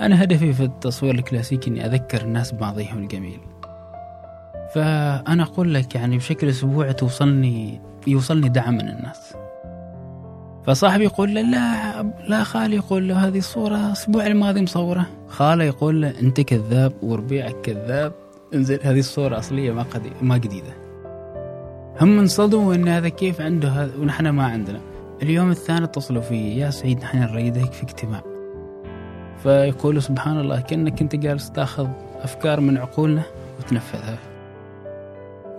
[0.00, 3.40] أنا هدفي في التصوير الكلاسيكي إني أذكر الناس بماضيهم الجميل.
[4.74, 9.34] فأنا أقول لك يعني بشكل أسبوعي توصلني يوصلني دعم من الناس.
[10.66, 15.06] فصاحبي يقول له لا لا خالي يقول له هذه الصورة الأسبوع الماضي مصورة.
[15.28, 18.12] خاله يقول له أنت كذاب وربيعك كذاب.
[18.54, 20.74] انزل هذه الصورة أصلية ما قدي ما جديدة.
[22.00, 24.80] هم انصدموا إن هذا كيف عنده هذا ونحن ما عندنا.
[25.22, 28.35] اليوم الثاني اتصلوا في يا سعيد نحن نريدك في اجتماع.
[29.46, 31.88] فيقولوا سبحان الله كأنك أنت جالس تأخذ
[32.22, 33.22] أفكار من عقولنا
[33.58, 34.18] وتنفذها.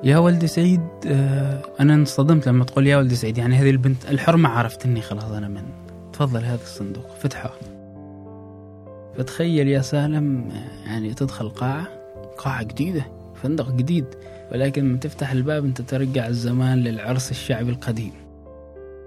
[0.03, 3.37] يا ولدي سعيد آه، أنا انصدمت لما تقول يا ولدي سعيد.
[3.37, 5.63] يعني هذه البنت الحرمة عرفتني خلاص أنا من.
[6.13, 7.09] تفضل هذا الصندوق.
[7.19, 7.51] فتحه.
[9.17, 11.87] فتخيل يا سالم آه، يعني تدخل قاعة
[12.37, 13.05] قاعة جديدة
[13.43, 14.05] فندق جديد
[14.51, 18.11] ولكن لما تفتح الباب أنت ترجع الزمان للعرس الشعبي القديم.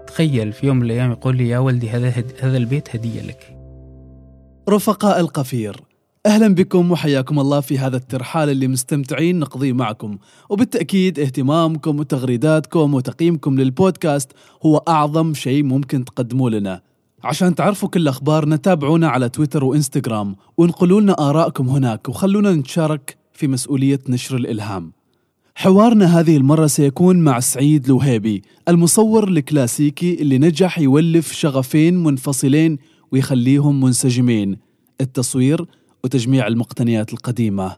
[0.07, 2.23] تخيل في يوم من الأيام يقول لي يا ولدي هذا.
[2.41, 3.60] هذا البيت هدية لك.
[4.69, 5.81] رفقاء القفير.
[6.25, 10.17] أهلا بكم وحياكم الله في هذا الترحال اللي مستمتعين نقضيه معكم.
[10.49, 14.31] وبالتأكيد اهتمامكم وتغريداتكم وتقييمكم للبودكاست
[14.65, 16.81] هو أعظم شيء ممكن تقدموه لنا.
[17.23, 23.47] عشان تعرفوا كل أخبارنا تابعونا على تويتر وإنستغرام وانقلوا لنا آرائكم هناك وخلونا نتشارك في
[23.47, 24.91] مسؤولية نشر الإلهام.
[25.55, 32.77] حوارنا هذه المرة سيكون مع سعيد لوهيبي المصور الكلاسيكي اللي نجح يولف شغفين منفصلين
[33.11, 34.57] ويخليهم منسجمين
[35.01, 35.65] التصوير
[36.03, 37.77] وتجميع المقتنيات القديمة.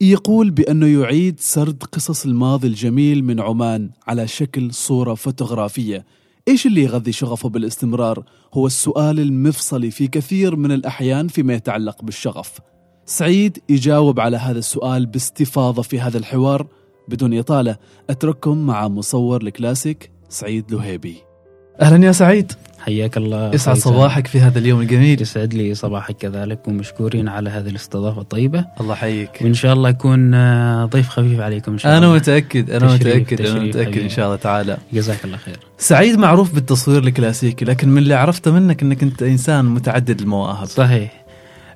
[0.00, 6.06] يقول بأنه يعيد سرد قصص الماضي الجميل من عمان على شكل صورة فوتوغرافية.
[6.48, 12.58] إيش اللي يغذي شغفه بالاستمرار؟ هو السؤال المفصلي في كثير من الأحيان فيما يتعلق بالشغف.
[13.06, 16.66] سعيد يجاوب على هذا السؤال باستفاضة في هذا الحوار
[17.08, 17.76] بدون إطالة.
[18.10, 21.31] أترككم مع مصور الكلاسيك سعيد لهيبي.
[21.80, 22.52] أهلا يا سعيد.
[22.80, 23.76] حياك الله يسعد.
[23.76, 25.22] صباحك في هذا اليوم الجميل.
[25.22, 28.64] يسعد لي صباحك كذلك ومشكورين على هذه الاستضافة الطيبة.
[28.80, 29.30] الله يحييك.
[29.42, 32.18] وإن شاء الله أكون آه، ضيف خفيف عليكم إن شاء الله.
[32.18, 33.46] تشريف- متأكد أنا تشريف متأكد
[33.86, 34.02] حبيبي.
[34.04, 34.76] إن شاء الله تعالى.
[34.92, 35.56] جزاك الله خير.
[35.78, 40.66] سعيد معروف بالتصوير الكلاسيكي لكن من اللي عرفته منك أنك أنت إنسان متعدد المواهب.
[40.66, 41.24] صحيح.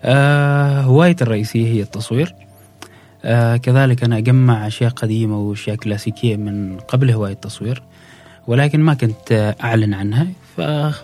[0.04, 2.34] آه هوايتي الرئيسية هي التصوير.
[3.24, 7.82] آه كذلك أنا أجمع أشياء قديمة وأشياء كلاسيكية من قبل هواية التصوير.
[8.46, 10.26] ولكن ما كنت أعلن عنها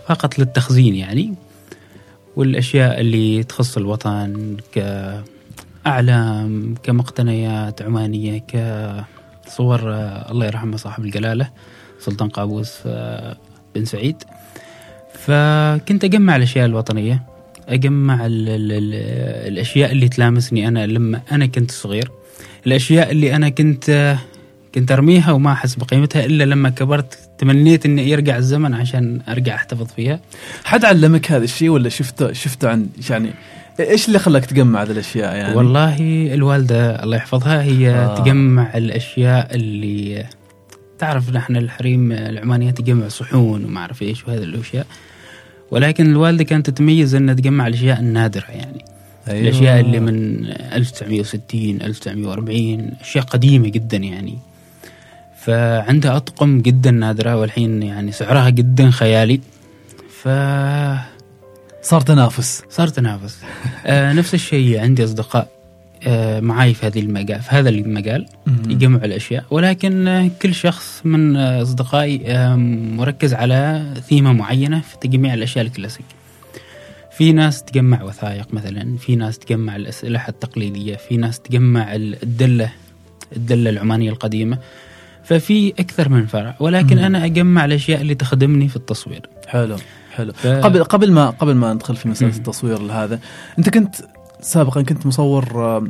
[0.08, 1.34] فقط للتخزين يعني
[2.36, 4.56] والأشياء اللي تخص الوطن
[5.84, 9.81] كأعلام كمقتنيات عمانية كصور
[10.31, 11.50] الله يرحمه صاحب الجلالة
[12.00, 12.72] سلطان قابوس
[13.75, 14.16] بن سعيد.
[15.14, 17.22] فكنت أجمع الأشياء الوطنية
[17.69, 18.94] أجمع ال ال ال
[19.52, 22.10] الأشياء اللي تلامسني أنا لما أنا كنت صغير
[22.66, 24.16] الأشياء اللي أنا كنت
[24.74, 29.86] كنت أرميها وما أحس بقيمتها إلا لما كبرت تمنيت إني يرجع الزمن عشان أرجع أحتفظ
[29.96, 30.20] فيها
[30.64, 33.30] حد علمك هذا الشيء ولا شفته شفته عند يعني
[33.80, 35.96] إيش اللي خلاك تجمع هذه الأشياء يعني؟ والله
[36.34, 38.22] الوالدة الله يحفظها هي آه.
[38.22, 40.24] تجمع الأشياء اللي
[40.98, 44.86] تعرف نحن الحريم العمانيات تجمع صحون وما أعرف إيش وهذه الأشياء
[45.70, 48.84] ولكن الوالدة كانت تتميز إنها تجمع الأشياء النادرة يعني
[49.28, 49.40] أيوة.
[49.40, 54.38] الأشياء اللي من 1960 1940 أشياء قديمة جدا يعني
[55.44, 59.41] فعندها أطقم جدا نادرة والحين يعني سعرها جدا خيالي.
[60.22, 60.28] ف
[61.82, 62.62] صار تنافس.
[62.70, 63.38] صار تنافس.
[63.86, 65.48] آه نفس الشيء عندي أصدقاء
[66.06, 68.26] آه معاي في هذه المجال في هذا المجال
[68.69, 69.44] يجمعوا الأشياء.
[69.50, 72.56] ولكن آه، كل شخص من آه، أصدقائي آه،
[72.97, 76.06] مركز على ثيمة معينة في تجميع الأشياء الكلاسيك.
[77.16, 82.72] في ناس تجمع وثائق مثلا في ناس تجمع الأسلحة التقليدية في ناس تجمع الدلة
[83.36, 84.58] الدلة العمانية القديمة.
[85.24, 86.56] ففي أكثر من فرع.
[86.60, 87.04] ولكن مم.
[87.04, 89.28] أنا أجمع الأشياء اللي تخدمني في التصوير.
[89.46, 89.76] حلو
[90.12, 90.32] حلو.
[90.32, 90.46] ف...
[90.46, 92.36] قبل قبل ما قبل ما ندخل في مسألة مم.
[92.36, 93.18] التصوير هذا
[93.58, 93.94] أنت كنت
[94.40, 95.86] سابقا كنت مصور آه،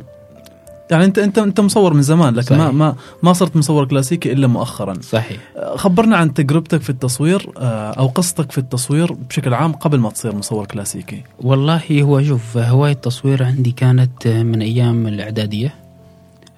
[0.91, 2.73] يعني أنت أنت أنت مصور من زمان لكن ما صحيح.
[2.75, 4.93] ما ما صرت مصور كلاسيكي إلا مؤخرا.
[5.01, 5.37] صحيح.
[5.57, 10.09] آه، خبرنا عن تجربتك في التصوير آه، أو قصتك في التصوير بشكل عام قبل ما
[10.09, 11.23] تصير مصور كلاسيكي.
[11.41, 15.82] والله هو شوف هواية التصوير عندي كانت من أيام الإعدادية.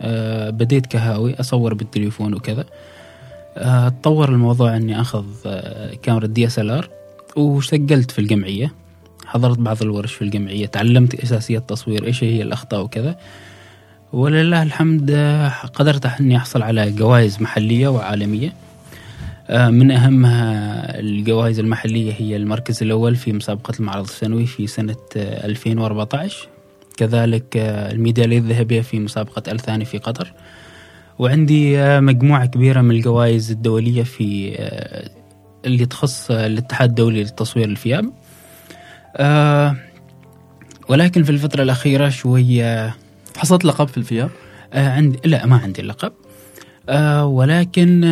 [0.01, 2.65] أه بديت كهاوي أصور بالتليفون وكذا.
[3.57, 6.89] أه تطور الموضوع أني أخذ أه كاميرا DSLR
[7.35, 8.73] وسجلت في الجمعية.
[9.25, 13.15] حضرت بعض الورش في الجمعية تعلمت أساسيات التصوير إيش هي الأخطاء وكذا.
[14.13, 18.53] ولله الحمد آه، قدرت أني أحصل على جوائز محلية وعالمية.
[19.49, 25.45] آه، من أهمها الجوائز المحلية هي المركز الأول في مسابقة المعرض السنوي في سنة آه،
[25.45, 26.47] 2014
[26.95, 30.33] كذلك آه، الميدالية الذهبية في مسابقة الثاني في قطر.
[31.19, 35.09] وعندي آه، مجموعة كبيرة من الجوائز الدولية في آه،
[35.65, 38.11] اللي تخص الاتحاد الدولي للتصوير الفياب.
[40.89, 42.95] ولكن في الفترة الأخيرة شوية
[43.37, 44.29] حصلت لقب في الفياب؟
[44.73, 46.13] عندي لا ما عندي لقب.
[46.89, 48.03] آه ولكن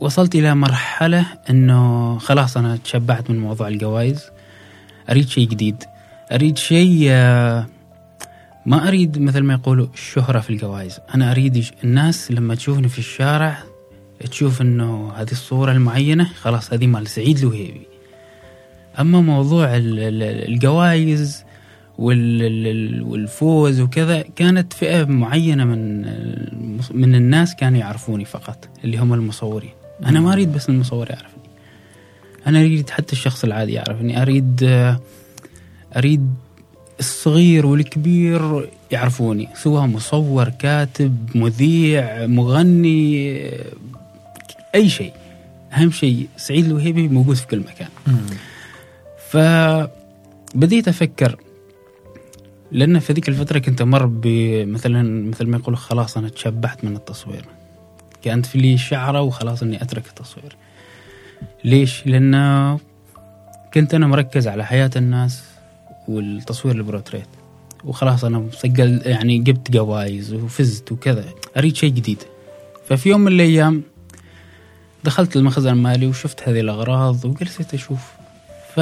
[0.00, 4.30] وصلت إلى مرحلة أنه خلاص أنا تشبعت من موضوع الجوائز.
[5.10, 5.84] أريد شيء جديد.
[6.32, 7.66] أريد شيء آه
[8.66, 10.98] ما أريد مثل ما يقولوا الشهرة في الجوائز.
[11.14, 13.58] أنا أريد الناس لما تشوفني في الشارع
[14.30, 17.86] تشوف أنه هذه الصورة المعينة خلاص هذه مال سعيد الوهيبي.
[19.00, 21.44] أما موضوع الجوائز
[21.98, 26.00] والفوز وكذا كانت فئة معينة من
[26.90, 29.70] من الناس كانوا يعرفوني فقط اللي هم المصورين.
[30.04, 31.42] أنا ما أريد بس المصور يعرفني.
[32.46, 34.22] أنا أريد حتى الشخص العادي يعرفني.
[34.22, 34.60] أريد
[35.96, 36.34] أريد
[37.00, 39.48] الصغير والكبير يعرفوني.
[39.54, 43.40] سواء مصور كاتب مذيع مغني
[44.74, 45.12] أي شيء.
[45.72, 47.88] أهم شيء سعيد الوهيبي موجود في كل مكان.
[49.30, 51.36] فبديت أفكر
[52.72, 57.44] لأن في ذيك الفترة كنت أمر بمثلا مثل ما يقولوا خلاص أنا تشبعت من التصوير.
[58.22, 60.56] كانت في لي شعرة وخلاص إني أترك التصوير.
[61.64, 62.78] ليش؟ لأن
[63.74, 65.42] كنت أنا مركز على حياة الناس
[66.10, 67.28] والتصوير البروتريت
[67.84, 71.24] وخلاص أنا مسجل يعني جبت جوائز وفزت وكذا
[71.56, 72.22] أريد شيء جديد.
[72.88, 73.82] ففي يوم من الأيام
[75.04, 78.00] دخلت المخزن المالي وشفت هذه الأغراض وجلست أشوف.
[78.74, 78.80] ف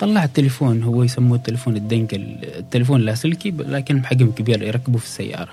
[0.00, 5.50] طلع التليفون هو يسموه التليفون الدنكل التليفون اللاسلكي لكن بحجم كبير يركبه في السيارة.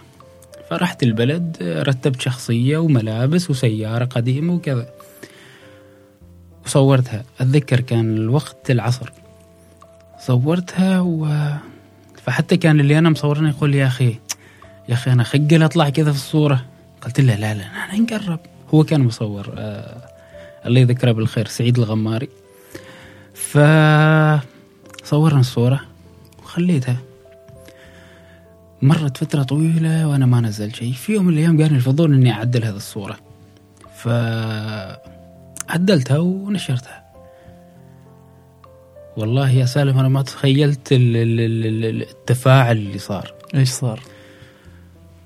[0.70, 4.93] فرحت البلد رتبت شخصية وملابس وسيارة قديمة وكذا.
[6.66, 9.12] وصورتها أتذكر كان الوقت العصر.
[10.20, 11.28] صورتها و
[12.26, 14.20] فحتى كان اللي أنا مصورنا يقول لي يا أخي
[14.90, 16.66] يا أخي أنا خجل أطلع كذا في الصورة.
[17.02, 18.40] قلت له لا لا أنا نقرب.
[18.74, 20.10] هو كان مصور آه
[20.66, 22.30] الله يذكره بالخير سعيد الغماري.
[23.34, 25.82] فصورنا الصورة
[26.44, 26.98] وخليتها.
[28.82, 30.94] مرت فترة طويلة وأنا ما نزل شيء.
[30.94, 33.18] في يوم من الأيام جاني الفضول إني أعدل هذه الصورة.
[35.68, 37.04] فعدلتها ونشرتها.
[39.18, 43.34] والله يا سالم أنا ما تخيلت التفاعل اللي صار.
[43.56, 44.00] إيش صار؟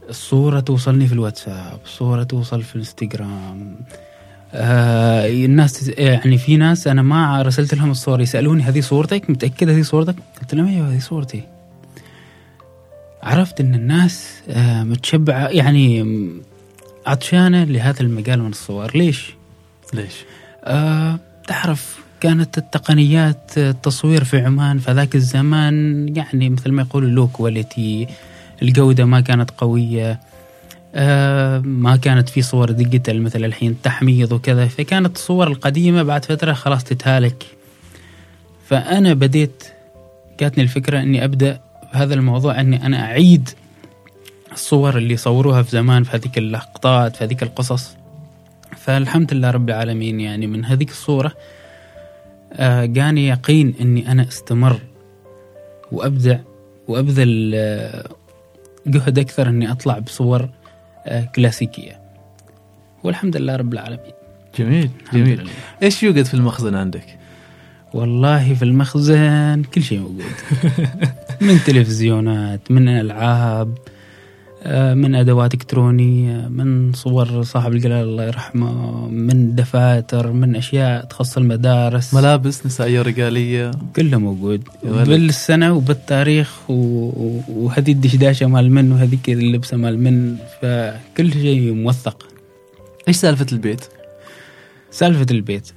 [0.09, 3.75] الصورة توصلني في الواتساب الصورة توصل في الانستغرام
[4.53, 9.81] آه الناس يعني في ناس أنا ما رسلت لهم الصور يسألوني هذه صورتك؟ متأكد هذه
[9.81, 11.43] صورتك؟ قلت لهم أيوه هذه صورتي.
[13.23, 16.05] عرفت إن الناس آه متشبعة يعني
[17.05, 18.97] عطشانة لهذا المجال من الصور.
[18.97, 19.33] ليش؟
[19.93, 20.13] ليش؟
[20.63, 27.27] آه تعرف كانت التقنيات التصوير في عمان في ذاك الزمان يعني مثل ما يقولوا low
[27.27, 28.07] quality
[28.61, 30.19] الجودة ما كانت قوية
[30.95, 34.67] آه، ما كانت في صور digital مثل الحين تحميض وكذا.
[34.67, 37.45] فكانت الصور القديمة بعد فترة خلاص تتهالك.
[38.67, 39.63] فأنا بديت
[40.39, 41.59] جاتني الفكرة أني أبدأ
[41.93, 43.49] بهذا الموضوع أني أنا أعيد
[44.51, 47.96] الصور اللي صوروها في زمان في هذيك اللقطات في هذيك القصص.
[48.75, 51.33] فالحمد لله رب العالمين يعني من هذيك الصورة
[52.53, 54.79] آه، جاني يقين أني أنا أستمر
[55.91, 56.39] وأبدع
[56.87, 58.09] وأبذل آه،
[58.87, 60.49] جهد أكثر أني أطلع بصور
[61.35, 61.99] كلاسيكية
[63.03, 64.13] والحمد لله رب العالمين
[64.59, 65.51] جميل جميل لله.
[65.83, 67.17] إيش يوجد في المخزن عندك؟
[67.93, 70.25] والله في المخزن كل شيء موجود
[71.47, 73.96] من تلفزيونات من ألعاب آه،
[74.71, 82.13] من أدوات إلكترونية من صور صاحب الجلال الله يرحمه من دفاتر من أشياء تخص المدارس.
[82.13, 84.63] ملابس نسائية ورجاليه كله موجود.
[84.83, 92.27] بالسنة وبالتاريخ وهذه الدشداشة مال من وهذيك اللبسة مال من فكل شيء موثق.
[93.07, 93.81] إيش سالفة البيت؟
[94.91, 95.71] سالفة البيت.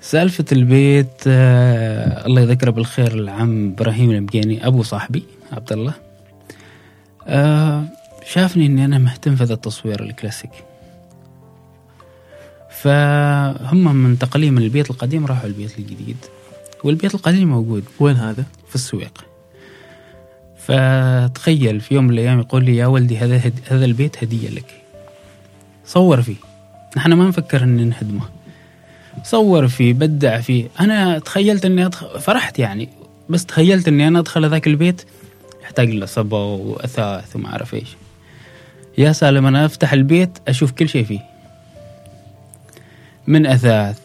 [0.00, 6.07] سالفة البيت آه الله يذكره بالخير العم إبراهيم المجيني أبو صاحبي عبد الله.
[7.28, 7.84] آه
[8.26, 10.62] شافني إني أنا مهتم في هذا التصوير الكلاسيكي
[12.70, 16.16] فهم منتقلين من البيت القديم راحوا البيت الجديد
[16.84, 17.84] والبيت القديم موجود.
[18.00, 19.24] وين هذا؟ في السويق.
[20.56, 23.60] فتخيل في يوم من الأيام يقول لي يا ولدي هذا هد...
[23.68, 24.82] هذا البيت هدية لك.
[25.86, 26.36] صور فيه.
[26.96, 28.22] نحن ما نفكر ان نهدمه.
[29.24, 30.68] صور فيه بدع فيه.
[30.80, 32.88] أنا تخيلت إني أدخل فرحت يعني.
[33.28, 35.02] بس تخيلت إني أنا أدخل هذاك البيت
[35.68, 37.96] يحتاج له صبا وأثاث وما أعرف إيش.
[38.98, 41.20] يا سالم أنا أفتح البيت أشوف كل شيء فيه.
[43.26, 43.98] من أثاث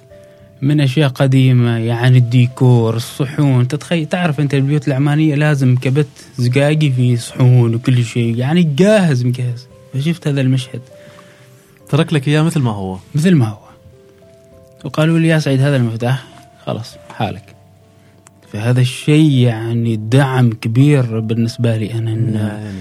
[0.62, 3.68] من أشياء قديمة يعني الديكور الصحون.
[3.68, 8.38] تتخيل تعرف أنت البيوت العمانية لازم كبت زقاقي في صحون وكل شيء.
[8.38, 9.68] يعني جاهز مجهز.
[9.94, 10.82] فشفت هذا المشهد؟
[11.90, 12.98] ترك لك إياه مثل ما هو.
[13.16, 13.64] مثل ما هو.
[14.86, 16.24] وقالوا لي يا سعيد هذا المفتاح.
[16.66, 17.53] خلاص حالك.
[18.54, 22.14] فهذا الشيء يعني دعم كبير بالنسبة لي أنا.
[22.14, 22.80] إن يعني.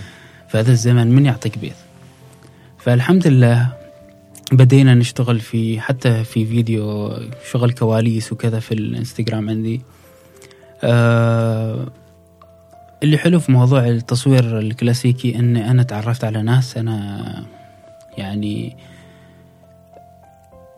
[0.49, 1.77] في هذا الزمن من يعطيك بيت
[2.79, 3.73] فالحمد لله
[4.53, 7.17] بدينا نشتغل في حتى في فيديو
[7.51, 9.81] شغل كواليس وكذا في الانستغرام عندي.
[10.85, 11.87] آه
[13.03, 17.45] اللي حلو في موضوع التصوير الكلاسيكي ان أنا تعرفت على ناس أنا
[18.19, 18.77] يعني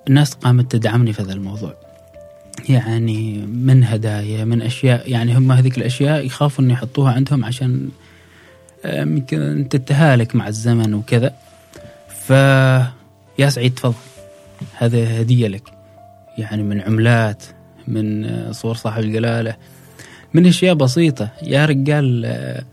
[0.08, 1.83] الناس قامت تدعمني في هذا الموضوع.
[2.68, 7.88] يعني من هدايا من أشياء يعني هم هذيك الأشياء يخافوا ان يحطوها عندهم عشان
[8.84, 11.34] آه، يمكن تتهالك مع الزمن وكذا.
[12.26, 12.30] ف
[13.38, 13.94] يا سعيد تفضل.
[14.78, 15.62] هذا هدية لك.
[16.38, 17.42] يعني من عملات
[17.88, 19.56] من آه، صور صاحب الجلالة
[20.34, 21.28] من أشياء بسيطة.
[21.42, 22.64] يا رجال آه،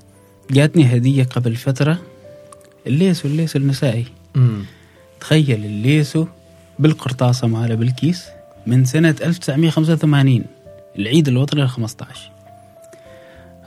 [0.51, 1.99] جاتني هدية قبل فترة.
[2.87, 4.05] الليسو الليسو النسائي.
[4.35, 4.65] مم.
[5.19, 6.25] تخيل الليسو
[6.79, 8.25] بالقرطاسة ماله بالكيس.
[8.67, 10.43] من سنة 1985
[10.99, 12.31] العيد الوطني ال 15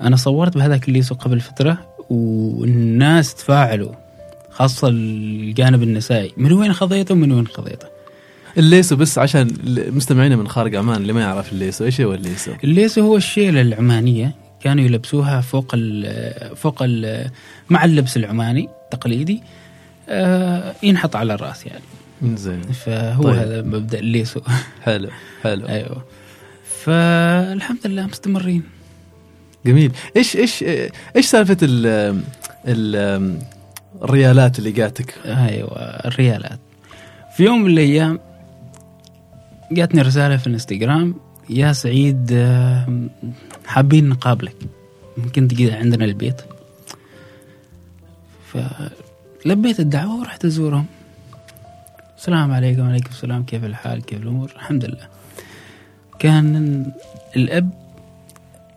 [0.00, 1.78] أنا صورت بهذاك الليسو قبل فترة
[2.10, 3.92] والناس تفاعلوا
[4.50, 6.32] خاصة الجانب النسائي.
[6.36, 7.86] من وين خذيته ومن وين خذيته
[8.58, 13.00] الليسو بس عشان مستمعينا من خارج عمان اللي ما يعرف الليسو إيش هو الليسو؟ الليسو
[13.00, 14.34] هو الشيلة العمانية.
[14.60, 17.30] كانوا يلبسوها فوق ال فوق ال
[17.70, 19.42] مع اللبس العماني التقليدي
[20.08, 21.84] آه، ينحط على الرأس يعني.
[22.36, 22.62] زين.
[22.62, 23.34] فهو طيب.
[23.34, 24.40] هذا مبدأ الليسو.
[24.84, 25.08] حلو
[25.42, 25.68] حلو.
[25.68, 26.04] أيوه.
[26.84, 28.62] فالحمد لله مستمرين.
[29.66, 29.92] جميل.
[30.16, 30.64] إيش إيش
[31.16, 31.86] إيش سالفة ال
[32.68, 33.38] ال
[34.02, 36.58] الريالات اللي جاتك؟ أيوه الريالات.
[37.36, 38.18] في يوم من الأيام
[39.72, 41.14] جاتني رسالة في الإنستغرام
[41.50, 42.48] يا سعيد
[43.66, 44.56] حابين نقابلك.
[45.16, 46.40] ممكن تجي عندنا البيت.
[48.52, 50.86] فلبيت الدعوة ورحت أزورهم.
[52.24, 53.44] السلام عليكم وعليكم السلام.
[53.44, 55.08] كيف الحال؟ كيف الأمور؟ الحمد لله.
[56.18, 56.86] كان
[57.36, 57.70] الأب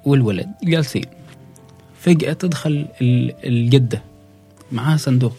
[0.06, 1.06] والولد جالسين.
[2.00, 4.02] فجأة تدخل ال- الجدة
[4.72, 5.36] معاها صندوق.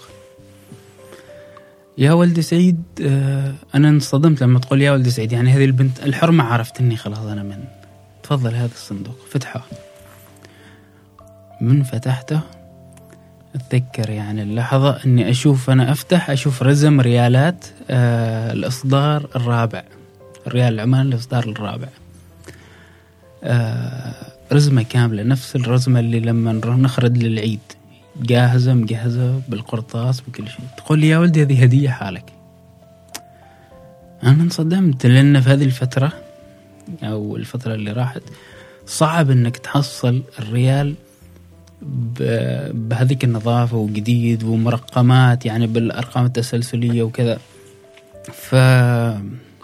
[1.99, 6.45] يا ولدي سعيد آه، أنا انصدمت لما تقول يا ولدي سعيد يعني هذه البنت الحرمة
[6.45, 7.65] عرفت إني خلاص أنا من
[8.23, 9.63] تفضل هذا الصندوق فتحه.
[11.61, 12.41] من فتحته؟
[13.55, 19.83] أتذكر يعني اللحظة إني أشوف أنا أفتح أشوف رزم ريالات آه الإصدار الرابع
[20.47, 21.89] الريال العماني الإصدار الرابع.
[23.45, 24.15] آه
[24.53, 27.61] رزمة كاملة نفس الرزمة اللي لما نخرج للعيد
[28.23, 30.61] جاهزة مجهزة بالقرطاس بكل شيء.
[30.77, 32.33] تقول لي يا ولدي هذه هدية حالك.
[34.23, 36.13] أنا انصدمت لأن في هذه الفترة
[37.03, 38.23] أو الفترة اللي راحت
[38.87, 40.95] صعب إنك تحصل الريال
[41.83, 47.39] بهذيك النظافة وجديد ومرقمات يعني بالأرقام التسلسلية وكذا.
[48.33, 48.55] ف...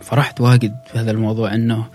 [0.02, 1.86] فرحت واجد في هذا الموضوع إنه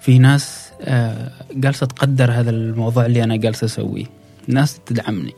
[0.00, 4.04] في ناس آه، جالسة تقدر هذا الموضوع اللي أنا جالس أسويه.
[4.48, 5.34] ناس تدعمني.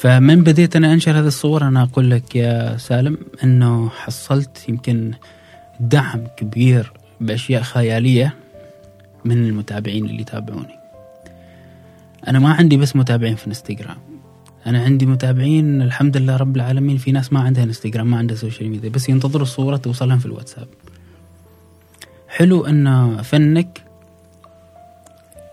[0.00, 5.12] فمن بديت أنا أنشر هذه الصور أنا أقول لك يا سالم أنه حصلت يمكن
[5.80, 8.34] دعم كبير بأشياء خيالية
[9.24, 10.75] من المتابعين اللي يتابعوني.
[12.28, 13.96] أنا ما عندي بس متابعين في انستغرام
[14.66, 18.70] أنا عندي متابعين الحمد لله رب العالمين في ناس ما عندها إنستغرام ما عندها social
[18.70, 20.68] media بس ينتظروا الصورة توصلهم في الواتساب.
[22.28, 23.82] حلو أن فنك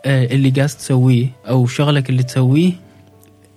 [0.05, 2.72] آه، اللي قاعد تسويه أو شغلك اللي تسويه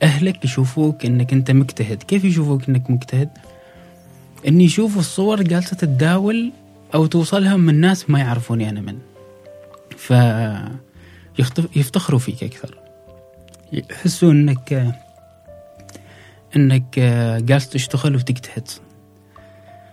[0.03, 2.03] أهلك يشوفوك إنك أنت مجتهد.
[2.03, 3.31] كيف يشوفوك إنك مجتهد؟
[4.49, 6.53] إن يشوفوا الصور جالسة تتداول
[6.95, 8.99] أو توصلهم من ناس ما يعرفوني أنا من.
[9.97, 10.13] ف
[11.77, 12.86] يفتخروا فيك أكثر.
[13.73, 14.95] يحسوا إنك
[16.57, 16.99] إنك
[17.45, 18.69] جالس تشتغل وتجتهد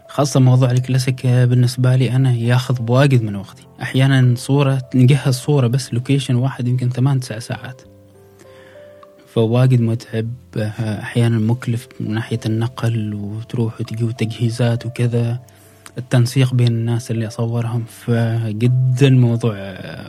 [0.08, 3.64] خاصة موضوع الكلاسيك بالنسبة لي أنا ياخذ بواجد من وقتي.
[3.82, 7.82] أحيانا صورة نجهز صورة بس location واحد يمكن ثمان تسع ساعات.
[9.34, 10.30] فواجد متعب
[10.80, 15.40] أحيانا مكلف من ناحية النقل وتروح وتجي وتجهيزات وكذا.
[15.98, 19.56] التنسيق بين الناس اللي أصورهم فجدا موضوع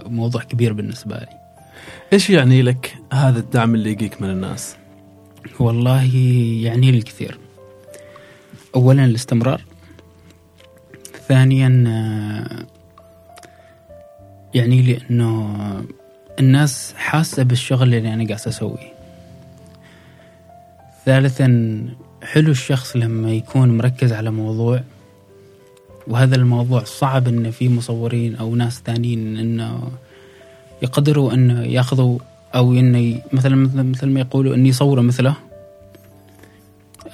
[0.06, 1.44] موضوع كبير بالنسبة لي.
[2.14, 4.76] إيش يعني لك هذا الدعم اللي يجيك من الناس؟
[5.61, 6.16] والله
[6.62, 7.38] يعني لي الكثير
[8.75, 9.62] أولا الاستمرار
[11.28, 12.66] ثانيا آه،
[14.54, 15.56] يعني لي أنه
[16.40, 18.92] الناس حاسة بالشغل اللي أنا قاعد أسويه
[21.06, 21.78] ثالثا
[22.23, 24.80] حلو الشخص لما يكون مركز على موضوع
[26.06, 29.90] وهذا الموضوع صعب إنه في مصورين أو ناس ثانيين إنه
[30.85, 32.19] يقدروا انه يأخذوا
[32.55, 35.35] أو انه ي- مثلا مثل ما يقولوا انه يصوروا مثله.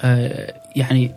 [0.01, 1.11] آه يعني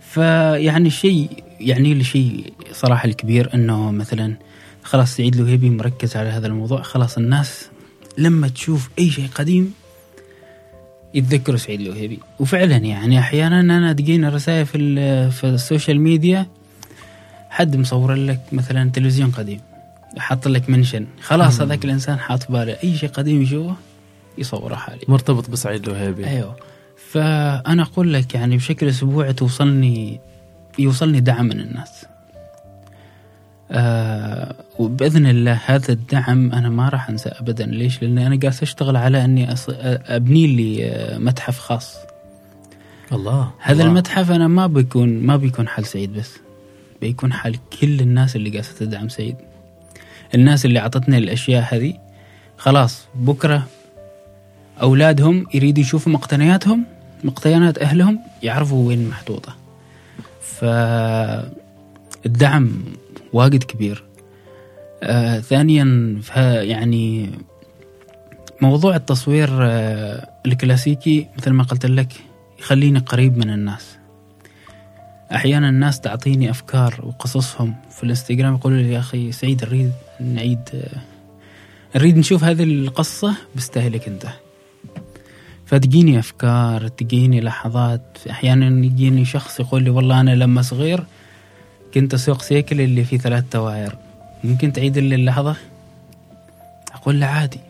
[0.00, 1.28] فيعني شيء
[1.60, 4.34] يعني لي شيء صراحة الكبير أنه مثلا
[4.82, 6.82] خلاص سعيد الوهيبي مركز على هذا الموضوع.
[6.82, 7.68] خلاص الناس
[8.18, 9.74] لما تشوف أي شيء قديم
[11.14, 16.46] يتذكروا سعيد الوهيبي وفعلا يعني أحيانا أنا تجينا رسائل في في ال social media
[17.50, 19.60] حد مصور لك مثلا تلفزيون قديم.
[20.18, 21.06] حاط لك منشن.
[21.22, 21.60] خلاص.
[21.60, 22.76] هذاك الإنسان حاط باله.
[22.84, 23.76] أي شيء قديم يشوفه
[24.38, 26.56] يصوره حالي مرتبط بسعيد الوهيبي أيوه.
[27.10, 30.20] فأنا أقول لك يعني بشكل أسبوعي توصلني
[30.78, 32.06] يوصلني دعم من الناس.
[33.70, 37.66] آه وبإذن الله هذا الدعم أنا ما راح انساه ابدا.
[37.66, 39.66] ليش؟ لأن أنا قاعد أشتغل على أني أص...
[39.70, 41.96] أبني لي آه، متحف خاص.
[43.12, 43.50] الله.
[43.60, 43.84] هذا الله.
[43.84, 46.36] المتحف أنا ما بيكون ما بيكون حال سعيد بس.
[47.00, 49.36] بيكون حال كل الناس اللي قاعدة تدعم سعيد.
[50.34, 51.94] الناس اللي اعطتني الأشياء هذه
[52.58, 53.66] خلاص بكرة
[54.82, 56.84] أولادهم يريدوا يشوفوا مقتنياتهم
[57.24, 59.56] مقتنيات أهلهم يعرفوا وين محطوطة.
[62.24, 62.84] فالدعم
[63.32, 64.04] واجد كبير.
[65.02, 66.20] آه ثانيا
[66.62, 67.30] يعني
[68.60, 72.12] موضوع التصوير آه الكلاسيكي مثل ما قلت لك
[72.58, 73.96] يخليني قريب من الناس.
[75.34, 80.68] أحيانا الناس تعطيني أفكار وقصصهم في الإنستغرام يقولوا لي يا أخي سعيد نريد نعيد.
[81.96, 84.26] نريد نشوف هذه القصة بستاهلك انت.
[85.66, 88.18] فتجيني أفكار تجيني لحظات.
[88.30, 91.04] أحيانا يجيني شخص يقول لي والله أنا لما صغير
[91.94, 93.92] كنت أسوق سيكل اللي فيه ثلاث دواير
[94.44, 95.56] ممكن تعيد لي اللحظة؟
[96.94, 97.60] أقول له عادي.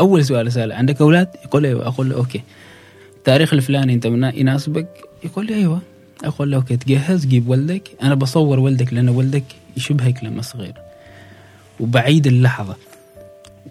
[0.00, 1.86] أول سؤال أسأله عندك أولاد؟ يقول لي أيوه.
[1.88, 2.42] أقول له okay.
[3.16, 4.88] التاريخ الفلاني منا- يناسبك؟
[5.24, 5.80] يقول لي أيوه.
[6.24, 7.88] أقول له okay تجهز جيب ولدك.
[8.02, 9.44] أنا بصور ولدك لأن ولدك
[9.76, 10.74] يشبهك لما صغير.
[11.80, 12.76] وبعيد اللحظة.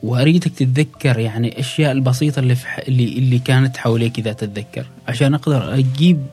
[0.04, 2.80] وأريدك تتذكر يعني الاشياء البسيطة اللي في ح...
[2.80, 4.86] اللي اللي كانت حواليك إذا تتذكر.
[5.08, 6.26] عشان أقدر أجيب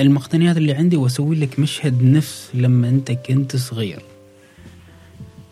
[0.00, 4.02] المقتنيات اللي عندي وأسوي لك مشهد نفس لما أنت كنت صغير.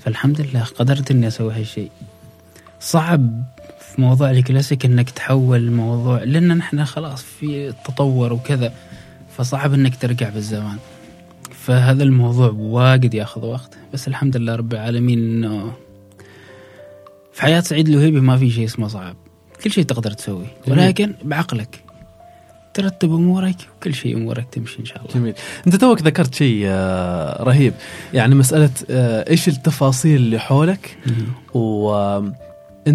[0.00, 1.90] فالحمد لله قدرت إني أسوي هالشيء.
[2.80, 3.42] صعب
[3.80, 8.72] في موضوع الكلاسيك إنك تحول الموضوع لأن نحن خلاص في تطور وكذا
[9.36, 10.78] فصعب إنك ترجع بالزمان.
[11.68, 15.72] فهذا الموضوع واجد ياخذ وقت بس الحمد لله رب العالمين إنه
[17.32, 19.16] في حياة سعيد الوهيبي ما في شيء اسمه صعب.
[19.64, 20.46] كل شيء تقدر تسويه.
[20.68, 21.84] ولكن بعقلك
[22.74, 25.14] ترتب أمورك وكل شيء أمورك تمشي إن شاء الله.
[25.14, 25.34] جميل.
[25.66, 27.74] أنت توك ذكرت شيء آه، رهيب.
[28.14, 30.98] يعني مسألة آه، إيش التفاصيل اللي حولك.
[31.54, 31.90] و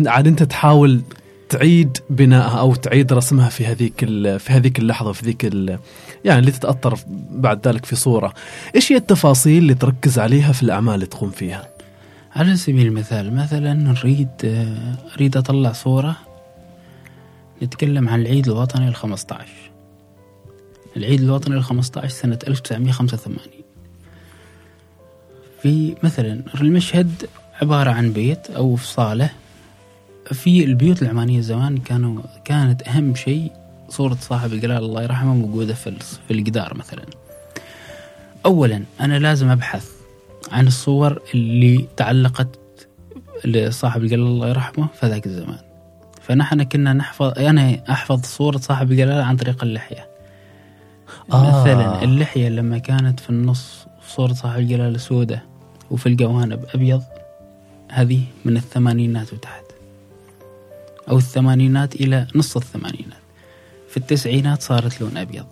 [0.06, 1.02] عاد أنت تحاول
[1.54, 4.06] تعيد بنائها أو تعيد رسمها في هذيك
[4.38, 5.44] في هذيك اللحظة في ذيك
[6.26, 7.00] يعني اللي تتاثر
[7.32, 8.34] بعد ذلك في صورة.
[8.76, 11.70] إيش هي التفاصيل اللي تركز عليها في الأعمال اللي تقوم فيها؟
[12.36, 16.16] على سبيل المثال مثلا نريد آه، أريد أطلع صورة
[17.64, 19.46] نتكلم عن العيد الوطني ال 15
[20.98, 23.54] العيد الوطني ال 15 سنة 1985
[25.62, 27.30] في مثلا المشهد
[27.62, 29.30] عبارة عن بيت أو في صالة
[30.32, 33.52] في البيوت العمانية زمان كانوا كانت أهم شيء
[33.90, 35.92] صورة صاحب الجلال الله يرحمه موجودة في
[36.28, 37.04] في الجدار مثلا.
[38.46, 39.90] أولا أنا لازم أبحث
[40.52, 42.60] عن الصور اللي تعلقت
[43.46, 45.60] لصاحب الجلال الله يرحمه في ذاك الزمان.
[46.22, 50.08] فنحن كنا نحفظ أنا أحفظ صورة صاحب الجلال عن طريق اللحية.
[51.34, 51.62] آه.
[51.62, 55.44] مثلا اللحية لما كانت في النص صورة صاحب الجلال سودة
[55.92, 57.04] وفي الجوانب أبيض
[57.92, 59.63] هذه من الثمانينات وتحت.
[61.10, 63.24] أو الثمانينات إلى نص الثمانينات.
[63.90, 65.46] في التسعينات صارت لون أبيض.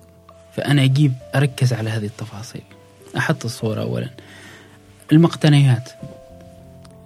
[0.56, 2.62] فأنا أجيب أركز على هذه التفاصيل.
[3.18, 4.10] أحط الصورة أولا.
[5.12, 5.90] المقتنيات.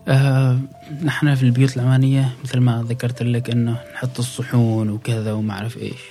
[0.08, 0.60] آه
[1.04, 6.02] نحن في البيوت العمانية مثل ما ذكرت لك أنه نحط الصحون وكذا وما أعرف إيش.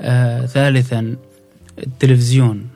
[0.00, 1.16] آه ثالثا
[1.78, 2.68] التلفزيون.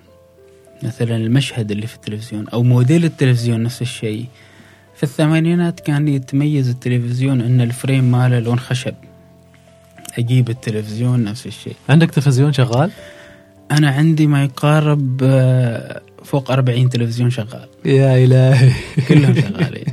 [0.83, 4.27] مثلا المشهد اللي في التلفزيون أو موديل التلفزيون نفس الشيء.
[4.97, 8.95] في الثمانينات كان يتميز التلفزيون أن الفريم ماله لون خشب.
[10.19, 11.77] أجيب التلفزيون نفس الشيء.
[11.89, 12.91] عندك تلفزيون شغال؟
[13.73, 17.69] أنا عندي ما يقارب آه، فوق 40 تلفزيون شغال.
[17.85, 18.73] يا إلهي.
[19.09, 19.87] كلهم شغالين.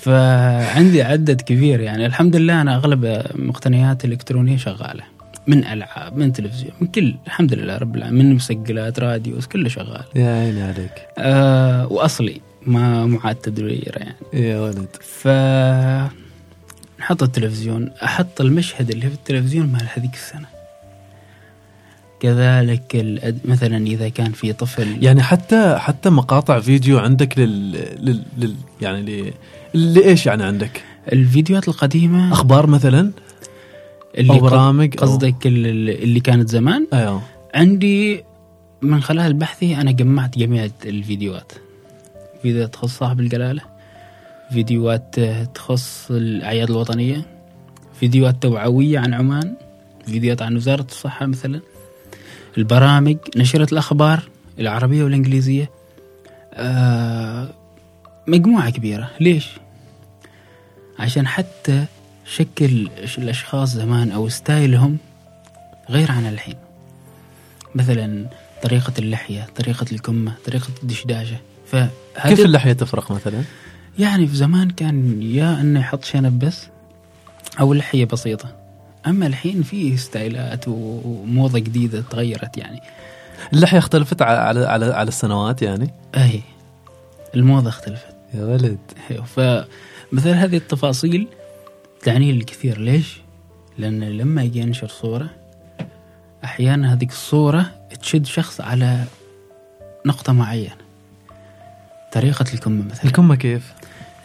[0.00, 2.06] فعندي عدد كبير يعني.
[2.06, 5.02] الحمد لله أنا أغلب مقتنيات الإلكترونية شغالة.
[5.46, 8.26] من ألعاب من تلفزيون من كل الحمد لله رب العالمين.
[8.28, 10.04] من مسجلات راديوس كله شغال.
[10.16, 10.92] يا عيني عليك.
[11.18, 12.40] أه وأصلي.
[12.66, 14.46] ما معاد تدوير يعني.
[14.46, 14.88] يا ولد.
[15.00, 15.28] ف
[17.00, 20.46] نحط التلفزيون أحط المشهد اللي في التلفزيون مال هذيك السنة.
[22.20, 23.38] كذلك الأد...
[23.44, 25.04] مثلا إذا كان في طفل.
[25.04, 28.22] يعني حتى حتى مقاطع فيديو عندك لل, لل...
[28.38, 28.54] لل...
[28.80, 29.32] يعني ل...
[29.74, 32.32] لإيش يعني عندك؟ الفيديوهات القديمة.
[32.32, 33.12] أخبار مثلا؟
[34.18, 36.86] اللي أو برامج أو- قصدك اللي, اللي كانت زمان.
[36.92, 37.22] أيوه.
[37.54, 38.24] عندي
[38.82, 41.52] من خلال بحثي أنا جمعت جميع الفيديوهات.
[42.42, 43.62] فيديوهات تخص صاحب الجلالة
[44.50, 45.20] فيديوهات
[45.54, 47.26] تخص الأعياد الوطنية
[48.00, 49.54] فيديوهات توعوية عن عمان
[50.06, 51.60] فيديوهات عن وزارة الصحة مثلا
[52.58, 54.22] البرامج نشرة الأخبار
[54.58, 55.70] العربية والإنجليزية.
[56.54, 57.48] آه
[58.26, 59.10] مجموعة كبيرة.
[59.20, 59.48] ليش؟
[60.98, 61.84] عشان حتى
[62.24, 64.98] شكل الأشخاص زمان أو ستايلهم
[65.90, 66.56] غير عن الحين.
[67.74, 68.26] مثلا
[68.62, 71.36] طريقة اللحية طريقة الكمة طريقة الدشداشة.
[71.66, 71.90] فهذه
[72.22, 73.42] كيف اللحية تفرق مثلا؟
[73.98, 76.66] يعني في زمان كان يا إنه يحط شنب بس
[77.60, 78.56] أو لحية بسيطة.
[79.06, 82.80] أما الحين في ستايلات وموضة جديدة تغيرت يعني.
[83.52, 86.40] اللحية اختلفت على على على, على السنوات يعني؟ أي.
[87.34, 88.14] الموضة اختلفت.
[88.34, 88.78] يا ولد.
[89.10, 91.26] أيوة، فمثل هذه التفاصيل
[92.02, 93.20] تعني لي الكثير ليش؟
[93.78, 95.30] لأن لما يجي ينشر صورة
[96.44, 97.70] أحيانا هذيك الصورة
[98.02, 99.04] تشد شخص على
[100.06, 100.87] نقطة معينة.
[102.12, 103.04] طريقة الكمة مثلا.
[103.04, 103.72] الكمة كيف؟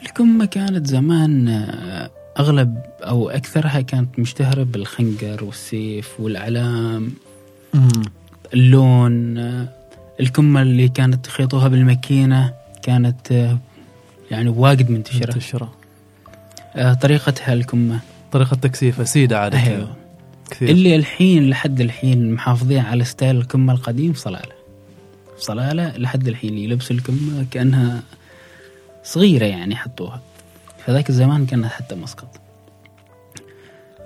[0.06, 7.14] الكمة كانت زمان آه، أغلب أو أكثرها كانت مشتهرة بالخنجر والسيف والأعلام
[8.54, 9.68] اللون آه،
[10.20, 13.58] الكمة اللي كانت تخيطوها بالماكينة كانت آه،
[14.32, 15.34] يعني واجد منتشرة.
[15.34, 15.74] منتشرة.
[17.02, 18.00] طريقتها الكمة.
[18.32, 19.64] طريقة تكثيفها سيدة عادة.
[19.64, 19.96] أيوه.
[20.52, 20.70] كثير.
[20.70, 24.63] اللي الحين لحد الحين محافظين على ستايل الكمة القديم صلالة
[25.38, 28.04] صلالة لحد الحين يلبسوا الكمة كأنها
[29.04, 30.22] صغيرة يعني حطوها.
[30.86, 32.40] فذاك الزمان كانت حتى مسقط.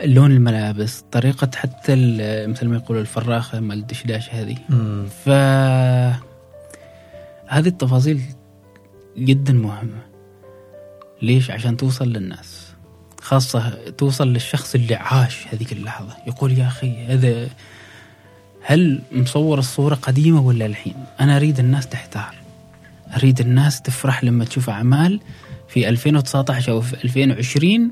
[0.03, 1.95] لون الملابس طريقة حتى
[2.47, 4.57] مثل ما يقولوا الفراخة مال الدشداش هذه.
[5.25, 5.29] ف
[7.47, 8.21] هذه التفاصيل
[9.17, 10.01] جدا مهمة.
[11.21, 12.67] ليش؟ عشان توصل للناس.
[13.21, 16.17] خاصة توصل للشخص اللي عاش هذيك اللحظة.
[16.27, 17.49] يقول يا أخي هذا
[18.69, 22.35] هل مصور الصورة قديمة ولا الحين؟ أنا أريد الناس تحتار.
[23.17, 25.19] أريد الناس تفرح لما تشوف أعمال
[25.67, 27.91] في 2019 أو في 2020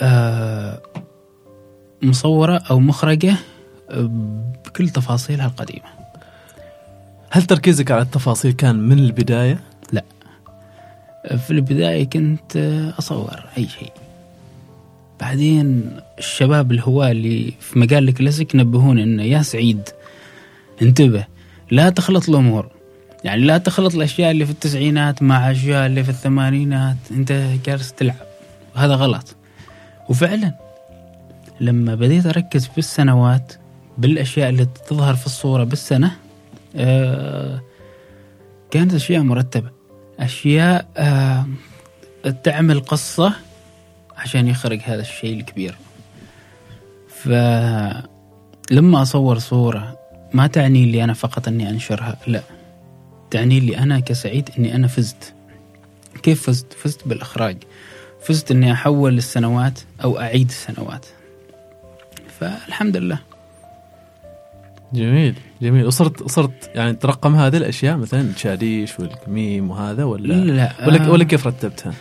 [0.00, 0.82] آه
[2.02, 3.34] مصورة أو مخرجة
[3.90, 4.10] آه،
[4.66, 5.88] بكل تفاصيلها القديمة.
[7.30, 9.60] هل تركيزك على التفاصيل كان من البداية؟
[11.36, 12.56] في البداية كنت
[12.98, 13.92] أصور أي شيء.
[15.20, 19.88] بعدين الشباب الهواة اللي في مجال الكلاسيك نبهوني إنه يا سعيد
[20.82, 21.24] انتبه
[21.70, 22.70] لا تخلط الأمور.
[23.24, 27.32] يعني لا تخلط الأشياء اللي في التسعينات مع أشياء اللي في الثمانينات أنت
[27.66, 28.26] جالس تلعب.
[28.76, 29.36] وهذا غلط.
[30.08, 30.54] وفعلا
[31.60, 33.52] لما بديت أركز بالسنوات
[33.98, 36.12] بالأشياء اللي تظهر في الصورة بالسنة
[36.76, 37.60] آه
[38.70, 39.70] كانت أشياء مرتبة.
[40.20, 41.46] أشياء آه
[42.44, 43.32] تعمل قصة
[44.18, 45.74] عشان يخرج هذا الشيء الكبير.
[47.08, 48.02] فلما
[49.02, 49.98] أصور صورة
[50.32, 52.42] ما تعني لي أنا فقط أني أنشرها لا.
[53.30, 55.34] تعني لي أنا كسعيد أني أنا فزت.
[56.22, 57.56] كيف فزت؟ فزت بالإخراج.
[58.22, 61.06] فزت أني أحول السنوات أو أعيد السنوات.
[62.40, 63.18] فالحمد لله.
[64.92, 65.86] جميل جميل.
[65.86, 71.24] وصرت صرت يعني ترقم هذه الأشياء مثلا الدشاديش والكميم وهذا ولا؟ لا ولا, آه، ولا
[71.24, 71.92] كيف رتبتها؟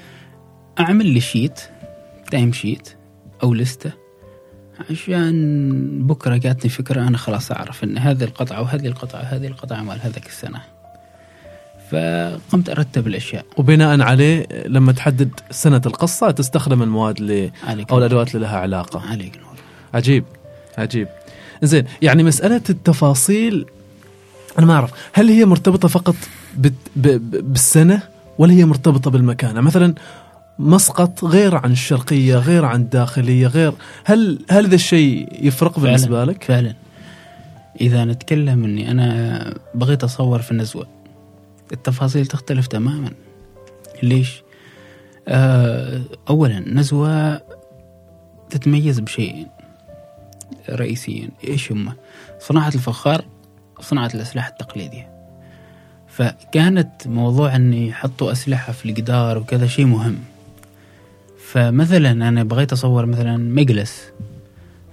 [0.80, 1.62] أعمل لي sheet.
[2.32, 2.90] Time sheet
[3.44, 3.92] أو لستة.
[4.90, 10.00] عشان بكرة جاتني فكرة أنا خلاص أعرف إن هذه القطعة وهذه القطعة وهذه القطعة مال
[10.02, 10.62] هذيك السنة.
[11.92, 13.46] فقمت أرتب الأشياء.
[13.58, 19.02] وبناء عليه لما تحدد سنة القصة تستخدم المواد اللي عليك أو الأدوات اللي لها علاقة.
[19.10, 19.56] عليك نور.
[19.94, 20.24] عجيب
[20.78, 21.08] عجيب.
[21.64, 23.66] زين يعني مسألة التفاصيل
[24.60, 26.16] أنا ما أعرف هل هي مرتبطة فقط
[26.58, 28.02] بت- ب- ب- بالسنة
[28.38, 29.94] ولا هي مرتبطة بالمكان مثلا
[30.60, 33.74] مسقط غير عن الشرقية غير عن الداخلية غير
[34.06, 36.76] هل هل ذا الشيء يفرق بالنسبة لك؟ فعلا.
[37.82, 40.88] إذا نتكلم إني أنا بغيت أصور في النزوة
[41.74, 43.12] التفاصيل تختلف تماما.
[44.04, 44.44] ليش؟
[45.28, 47.42] آه اولا نزوة
[48.50, 49.48] تتميز بشيئين
[50.70, 51.94] رئيسيين إيش هم؟
[52.40, 53.26] صناعة الفخار
[53.80, 55.10] وصناعه الأسلحة التقليدية.
[56.08, 60.18] فكانت موضوع إني يحطوا أسلحة في الجدار وكذا شيء مهم.
[61.58, 64.02] فمثلا أنا بغيت أصور مثلا مجلس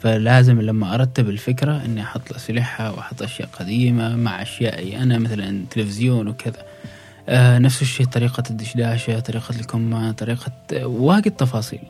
[0.01, 6.29] فلازم لما أرتب الفكرة إني أحط الاسلحه وأحط أشياء قديمة مع أشيائي أنا مثلا تلفزيون
[6.29, 6.63] وكذا.
[7.29, 10.53] آه نفس الشيء طريقة الدشداشة طريقة الكمة طريقة
[10.87, 11.81] واجد تفاصيل.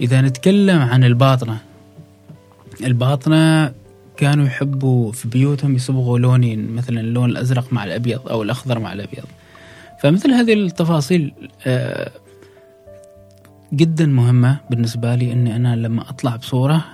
[0.00, 1.58] إذا نتكلم عن الباطنة
[2.84, 3.72] الباطنة
[4.16, 9.24] كانوا يحبوا في بيوتهم يصبغوا لونين مثلا اللون الأزرق مع الأبيض أو الأخضر مع الأبيض.
[10.00, 11.32] فمثل هذه التفاصيل
[11.66, 12.10] آه
[13.72, 16.84] جدا مهمة بالنسبة لي إني أنا لما أطلع بصورة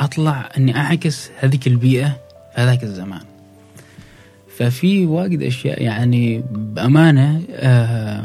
[0.00, 3.20] أطلع إني أعكس هذيك البيئة في هذاك الزمان.
[4.58, 8.24] ففي واجد أشياء يعني بأمانة آه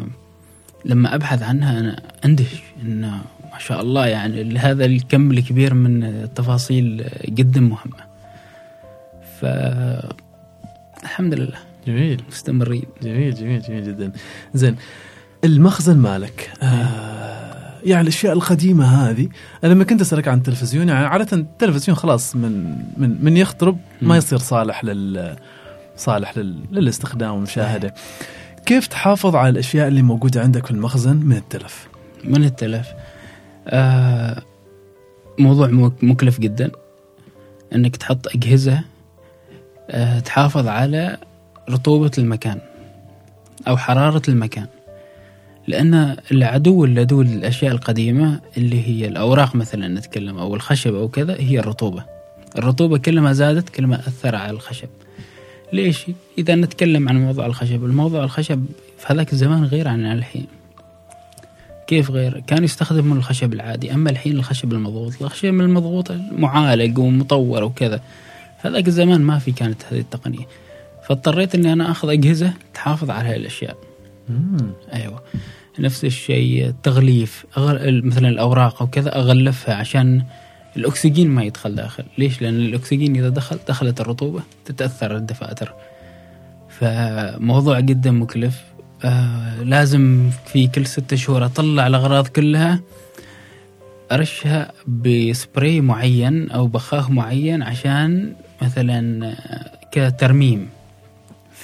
[0.85, 3.21] لما أبحث عنها أنا أندهش انه
[3.53, 8.07] ما شاء الله يعني هذا الكم الكبير من التفاصيل جدا مهمة.
[9.39, 9.45] ف
[11.03, 11.57] الحمد لله.
[11.87, 12.21] جميل.
[12.29, 12.83] مستمرين.
[13.03, 14.11] جميل جميل جميل جدا.
[14.53, 14.75] زين
[15.43, 17.46] المخزن مالك آه
[17.87, 19.29] يعني الأشياء القديمة هذه.
[19.63, 24.17] أنا لما كنت أسألك عن التلفزيون يعني عادة التلفزيون خلاص من من من يخطرب ما.
[24.17, 25.35] يصير صالح لل
[25.97, 27.93] صالح لل للاستخدام والمشاهدة.
[28.65, 31.87] كيف تحافظ على الأشياء اللي موجودة عندك في المخزن من التلف؟
[32.23, 32.87] من التلف؟
[33.67, 34.41] آه
[35.39, 36.71] موضوع مك- مكلف جدا.
[37.75, 38.81] إنك تحط أجهزة
[39.89, 41.17] آه تحافظ على
[41.69, 42.59] رطوبة المكان
[43.67, 44.67] أو حرارة المكان.
[45.67, 51.59] لأن العدو اللدود للأشياء القديمة اللي هي الأوراق مثلا نتكلم أو الخشب أو كذا هي
[51.59, 52.03] الرطوبة.
[52.57, 54.87] الرطوبة كل ما زادت كل ما أثر على الخشب.
[55.73, 56.05] ليش؟
[56.37, 57.85] إذا نتكلم عن موضوع الخشب.
[57.85, 58.65] الموضوع الخشب
[58.97, 60.47] في هذاك الزمان غير عن الحين.
[61.87, 63.93] كيف غير؟ كانوا يستخدمون الخشب العادي.
[63.93, 68.01] أما الحين الخشب المضغوط الخشب المضغوط معالج ومطور وكذا.
[68.63, 70.47] فذاك الزمان ما في كانت هذه التقنية.
[71.07, 73.86] فاضطريت إني أنا أخذ أجهزة تحافظ على هذه الأشياء.
[74.93, 75.23] أيوه.
[75.79, 78.05] نفس الشيء التغليف أغل...
[78.05, 80.23] مثلا الأوراق أو كذا أغلفها عشان
[80.77, 82.03] الأكسجين ما يدخل داخل.
[82.17, 85.73] ليش؟ لأن الأكسجين إذا دخل دخلت الرطوبة تتأثر الدفاتر.
[86.69, 88.61] فموضوع جدا مكلف.
[89.05, 92.79] آه لازم في كل ستة شهور أطلع الأغراض كلها
[94.11, 100.69] أرشها بسبراي معين أو بخاخ معين عشان مثلا آه، كترميم.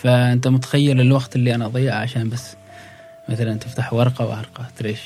[0.03, 2.55] فأنت متخيل الوقت اللي أنا أضيعه عشان بس
[3.29, 5.01] مثلا تفتح ورقة وورقه تريش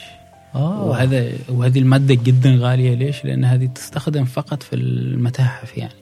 [0.55, 0.83] آه.
[0.83, 2.95] وهذا وهذه المادة جدا غالية.
[2.95, 5.93] ليش؟ لأن هذه تستخدم فقط في المتاحف يعني.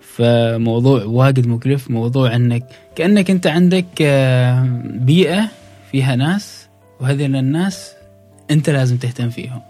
[0.00, 1.90] فموضوع واجد مكلف.
[1.90, 2.64] موضوع انك
[2.96, 5.48] كأنك أنت عندك آه، بيئة
[5.92, 6.68] فيها ناس
[7.00, 7.92] وهذول الناس
[8.50, 9.60] أنت لازم تهتم فيهم.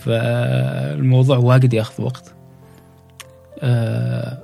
[0.00, 2.32] فالموضوع واجد ياخذ وقت.
[3.62, 4.43] آه،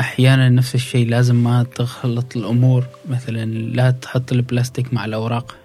[0.00, 2.84] أحيانا نفس الشيء لازم ما تخلط الأمور.
[3.08, 5.56] مثلا لا تحط البلاستيك مع الأوراق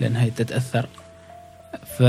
[0.00, 0.86] لانها تتأثر.
[1.86, 2.02] ف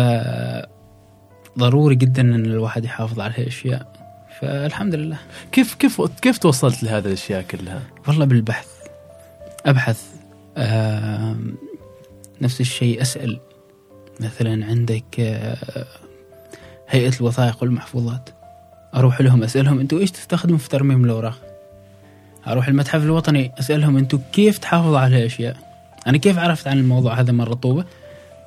[1.58, 3.92] ضروري جدا إن الواحد يحافظ على هالاشياء
[4.40, 5.18] فالحمد لله.
[5.52, 8.68] كيف كيف كيف توصلت لهذه الأشياء كلها؟ والله بالبحث.
[9.66, 10.04] أبحث
[10.58, 11.56] آم،
[12.42, 13.40] نفس الشيء أسأل.
[14.20, 15.86] مثلا عندك آه،
[16.90, 18.30] هيئة الوثائق والمحفوظات.
[18.96, 21.38] أروح لهم أسألهم أنتم إيش تستخدموا في ترميم الاوراق
[22.48, 25.58] أروح المتحف الوطني أسألهم أنتم كيف تحافظوا على هالأشياء؟
[26.08, 27.86] أنا كيف عرفت عن الموضوع هذا من الرطوبه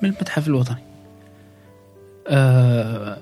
[0.02, 0.82] من المتحف الوطني.
[2.28, 3.16] آه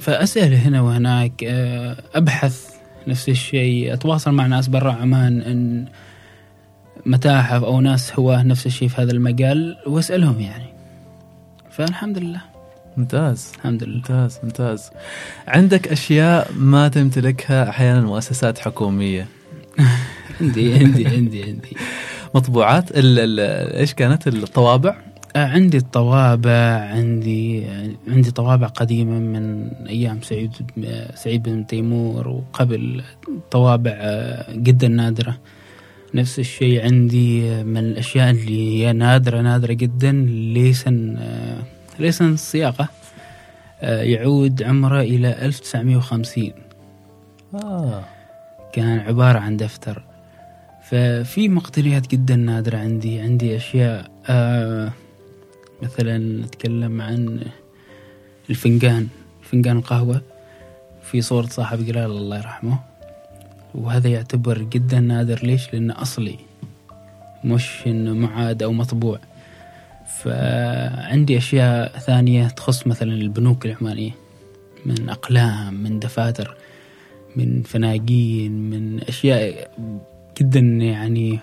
[0.00, 2.72] فأسأل هنا وهناك آه أبحث
[3.06, 5.84] نفس الشيء أتواصل مع ناس برا عمان إن
[7.06, 10.66] متاحف أو ناس هواه نفس الشيء في هذا المجال وأسألهم يعني.
[11.70, 12.51] فالحمد لله.
[12.96, 13.52] ممتاز.
[13.56, 13.96] الحمد لله.
[13.96, 14.90] ممتاز ممتاز.
[15.48, 19.26] عندك أشياء ما تمتلكها أحيانا مؤسسات حكومية؟
[20.40, 21.76] عندي عندي عندي عندي.
[22.34, 24.96] مطبوعات إيش كانت؟ الطوابع؟
[25.36, 27.66] آه، عندي الطوابع عندي
[28.08, 30.50] عندي طوابع قديمة من أيام سعيد
[31.14, 33.02] سعيد بن تيمور وقبل
[33.50, 35.38] طوابع آه، جدا نادرة.
[36.14, 41.16] نفس الشيء عندي من الأشياء اللي هي نادرة نادرة جدا ليسن
[41.94, 42.88] آه، ليسن الصياغة
[43.82, 46.52] آه، يعود عمره إلى 1950
[47.54, 48.04] آه.
[48.72, 50.02] كان عبارة عن دفتر.
[50.90, 53.20] ففي مقتنيات جدا نادرة عندي.
[53.20, 54.92] عندي أشياء آه
[55.82, 57.40] مثلا نتكلم عن
[58.50, 59.08] الفنجان
[59.42, 60.22] فنجان القهوة.
[61.02, 62.78] في صورة صاحب جلال الله يرحمه.
[63.74, 65.40] وهذا يعتبر جدا نادر.
[65.42, 66.38] ليش؟ لأنه أصلي
[67.44, 69.18] مش إنه معاد أو مطبوع.
[70.18, 74.10] فعندي أشياء ثانية تخص مثلا البنوك العمانية.
[74.86, 76.56] من أقلام من دفاتر
[77.36, 79.70] من فناجين من أشياء
[80.40, 81.38] جدا يعني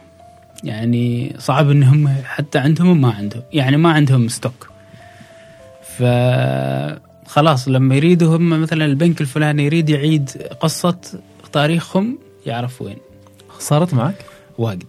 [0.64, 3.44] يعني صعب إنهم حتى عندهم ما عندهم.
[3.54, 4.70] يعني ما عندهم ستوك.
[5.98, 6.04] ف
[7.28, 10.30] خلاص لما يريدوا هم مثلا البنك الفلاني يريد يعيد
[10.60, 10.98] قصة
[11.52, 12.98] تاريخهم يعرف وين.
[13.60, 14.16] صارت معك؟
[14.58, 14.88] واجد.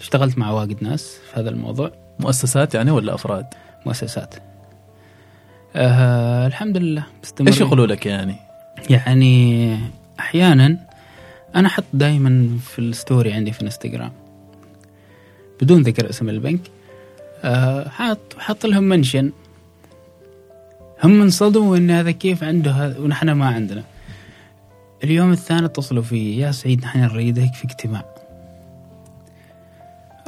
[0.00, 2.05] اشتغلت مع واجد ناس في هذا الموضوع.
[2.20, 3.46] مؤسسات يعني ولا أفراد؟
[3.86, 4.34] مؤسسات.
[5.76, 7.06] آه الحمد لله.
[7.22, 7.52] مستمرين.
[7.52, 8.36] إيش يقولوا لك يعني؟
[8.90, 9.78] يعني
[10.20, 10.78] أحيانا
[11.54, 14.12] أنا أحط دائما في الستوري عندي في الإنستغرام.
[15.60, 16.60] بدون ذكر اسم البنك.
[17.44, 19.32] آه، حاط حاط لهم منشن.
[21.04, 23.82] هم انصدموا إن هذا كيف عنده هذا ونحن ما عندنا.
[25.04, 28.15] اليوم الثاني اتصلوا في يا سعيد نحن نريدك في اجتماع.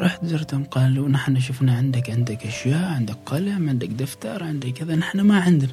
[0.00, 5.20] رحت زرتهم قالوا نحن شفنا عندك عندك أشياء عندك قلم عندك دفتر عندك كذا نحن
[5.20, 5.70] ما عندنا.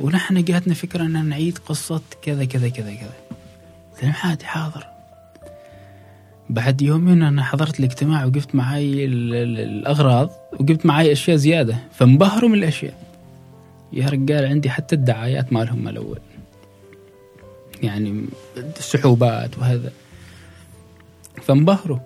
[0.00, 3.10] ونحن جاتنا فكرة إن نعيد قصة كذا كذا كذا كذا.
[3.92, 4.86] قلت لهم عادي حاضر.
[6.50, 12.50] بعد يومين أنا حضرت الاجتماع وجبت معي ال- ال- الأغراض وجبت معي أشياء زيادة فانبهروا
[12.50, 12.94] من الأشياء.
[13.92, 16.18] يا رجال عندي حتى الدعايات مالهم الأول
[17.82, 18.24] يعني
[18.78, 19.92] السحوبات وهذا.
[21.42, 21.98] فانبهروا.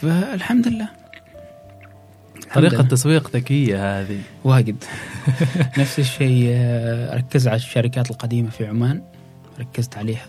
[0.00, 0.88] فالحمد لله.
[2.54, 2.82] طريقة.
[2.82, 4.18] تسويق ذكية هذه.
[4.44, 4.84] واجد.
[5.78, 9.02] نفس الشيء آه، ركز على الشركات القديمة في عمان.
[9.60, 10.26] ركزت عليها.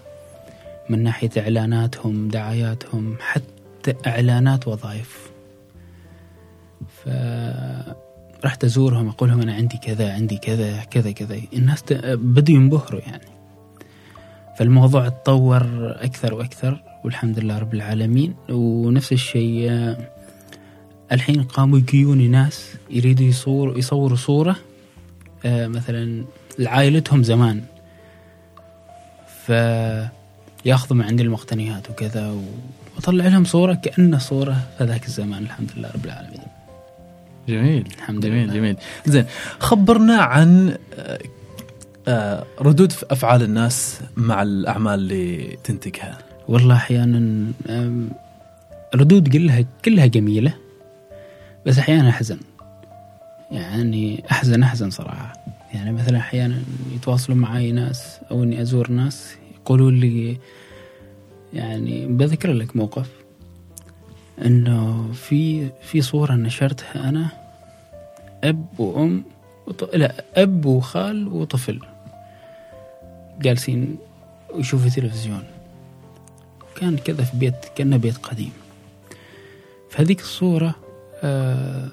[0.90, 5.30] من ناحية إعلاناتهم دعاياتهم حتى إعلانات وظائف.
[7.06, 11.42] فرحت أزورهم أقول لهم أنا عندي كذا عندي كذا كذا كذا.
[11.54, 13.28] الناس ت- بدوا ينبهروا يعني.
[14.60, 16.84] فالموضوع تطور أكثر وأكثر.
[17.04, 18.36] والحمد لله رب العالمين.
[18.50, 19.96] ونفس الشيء
[21.12, 24.56] الحين قاموا يجيوني ناس يريدوا يصوروا يصوروا صورة
[25.46, 26.24] آه، مثلا
[26.60, 27.64] لعائلتهم زمان.
[29.46, 32.36] فياخذوا من عندي المقتنيات وكذا
[32.96, 35.44] واطلع لهم صورة كأنها صورة في ذاك الزمان.
[35.44, 36.48] الحمد لله رب العالمين.
[37.48, 37.88] جميل.
[37.98, 38.54] الحمد جميل لله.
[38.54, 38.78] جميل.
[39.06, 39.26] زين
[39.60, 40.78] خبرنا عن
[42.08, 46.27] آه، ردود أفعال الناس مع الأعمال اللي تنتجها.
[46.48, 47.18] والله أحيانا
[47.70, 48.10] أم،
[48.96, 50.54] ردود كلها كلها جميلة
[51.66, 52.40] بس أحيانا أحزن.
[53.52, 55.34] يعني أحزن أحزن صراحة.
[55.74, 56.60] يعني مثلا أحيانا
[56.96, 60.38] يتواصلوا معي ناس أو إني أزور ناس يقولوا لي
[61.54, 63.10] يعني بذكر لك موقف.
[64.46, 67.28] إنه في في صورة نشرتها أنا
[68.44, 69.24] أب وأم
[69.68, 69.96] وط...
[69.96, 71.80] لا أب وخال وطفل
[73.42, 73.98] جالسين
[74.54, 75.44] ويشوفوا تلفزيون.
[76.80, 78.52] كان كذا في بيت كأنه بيت قديم.
[79.90, 80.76] فهذيك الصورة
[81.24, 81.88] آه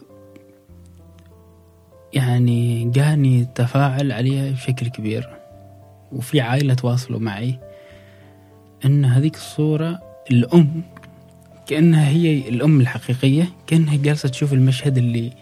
[2.15, 5.29] يعني جاني تفاعل عليها بشكل كبير
[6.13, 7.59] وفي عائلة تواصلوا معي
[8.85, 10.83] إن هذيك الصورة الأم
[11.67, 15.33] كأنها هي الأم الحقيقية كأنها جالسة تشوف المشهد اللي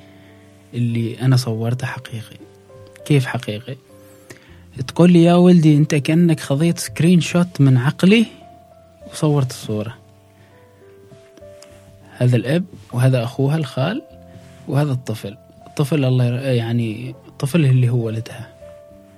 [0.74, 2.37] اللي أنا صورته حقيقي.
[3.05, 3.76] كيف حقيقي؟
[4.87, 8.26] تقول لي يا ولدي أنت كأنك خذيت screenshot من عقلي
[9.12, 9.94] وصورت الصورة.
[12.18, 14.03] هذا الأب وهذا أخوها الخال
[14.68, 15.37] وهذا الطفل.
[15.66, 16.25] الطفل الله.
[16.40, 18.48] يعني الطفل اللي هو ولدها.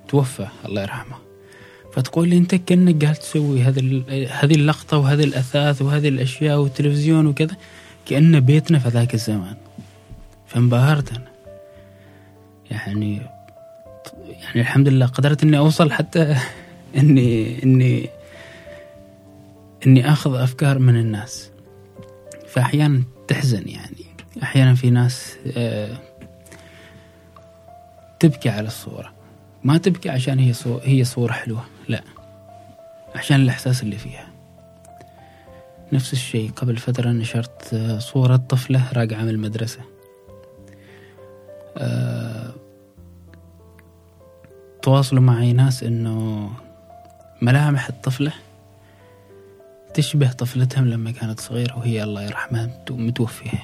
[0.07, 1.15] توفى الله يرحمه.
[1.93, 7.55] فتقول لي أنت كأنك قاعد تسوي ال- هذه اللقطة وهذه الأثاث وهذه الأشياء والتلفزيون وكذا
[8.05, 9.55] كانه بيتنا في ذاك الزمان.
[10.47, 11.27] فانبهرت أنا.
[12.71, 13.21] يعني
[14.43, 16.35] يعني الحمد لله قدرت إني أوصل حتى
[16.97, 18.09] إني إني
[19.87, 21.51] إني آخذ أفكار من الناس.
[22.47, 24.05] فاحيانا تحزن يعني.
[24.43, 25.97] أحيانا في ناس آه،
[28.19, 29.13] تبكي على الصورة.
[29.63, 30.77] ما تبكي عشان هي صو...
[30.77, 32.03] هي صورة حلوة لا.
[33.15, 34.27] عشان الإحساس اللي فيها.
[35.93, 39.79] نفس الشيء قبل فترة نشرت آه، صورة طفلة راجعة من المدرسة.
[41.77, 42.53] آه،
[44.81, 46.49] تواصلوا معي ناس إنه
[47.41, 48.33] ملامح الطفلة
[49.95, 53.59] تشبه طفلتهم لما كانت صغيرة وهي الله يرحمها مت- متوفية.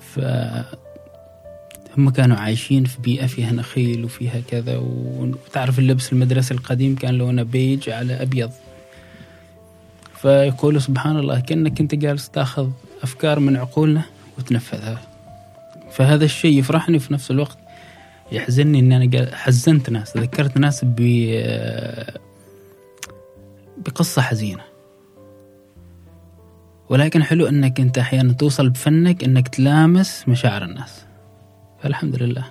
[0.00, 0.20] ف
[1.98, 7.42] هم كانوا عايشين في بيئة فيها نخيل وفيها كذا وتعرف اللبس المدرسي القديم كان لونه
[7.42, 8.50] بيج على أبيض.
[10.22, 12.70] فيقولوا سبحان الله كأنك أنت جالس تاخذ
[13.02, 14.02] أفكار من عقولنا
[14.38, 15.00] وتنفذها.
[15.92, 17.58] فهذا الشيء يفرحني في نفس الوقت
[18.32, 20.96] يحزنني إن أنا حزنت ناس ذكرت ناس ب
[23.80, 24.62] بقصة حزينة.
[26.88, 31.04] ولكن حلو إنك أنت أحيانا توصل بفنك إنك تلامس مشاعر الناس.
[31.82, 32.44] فالحمد لله.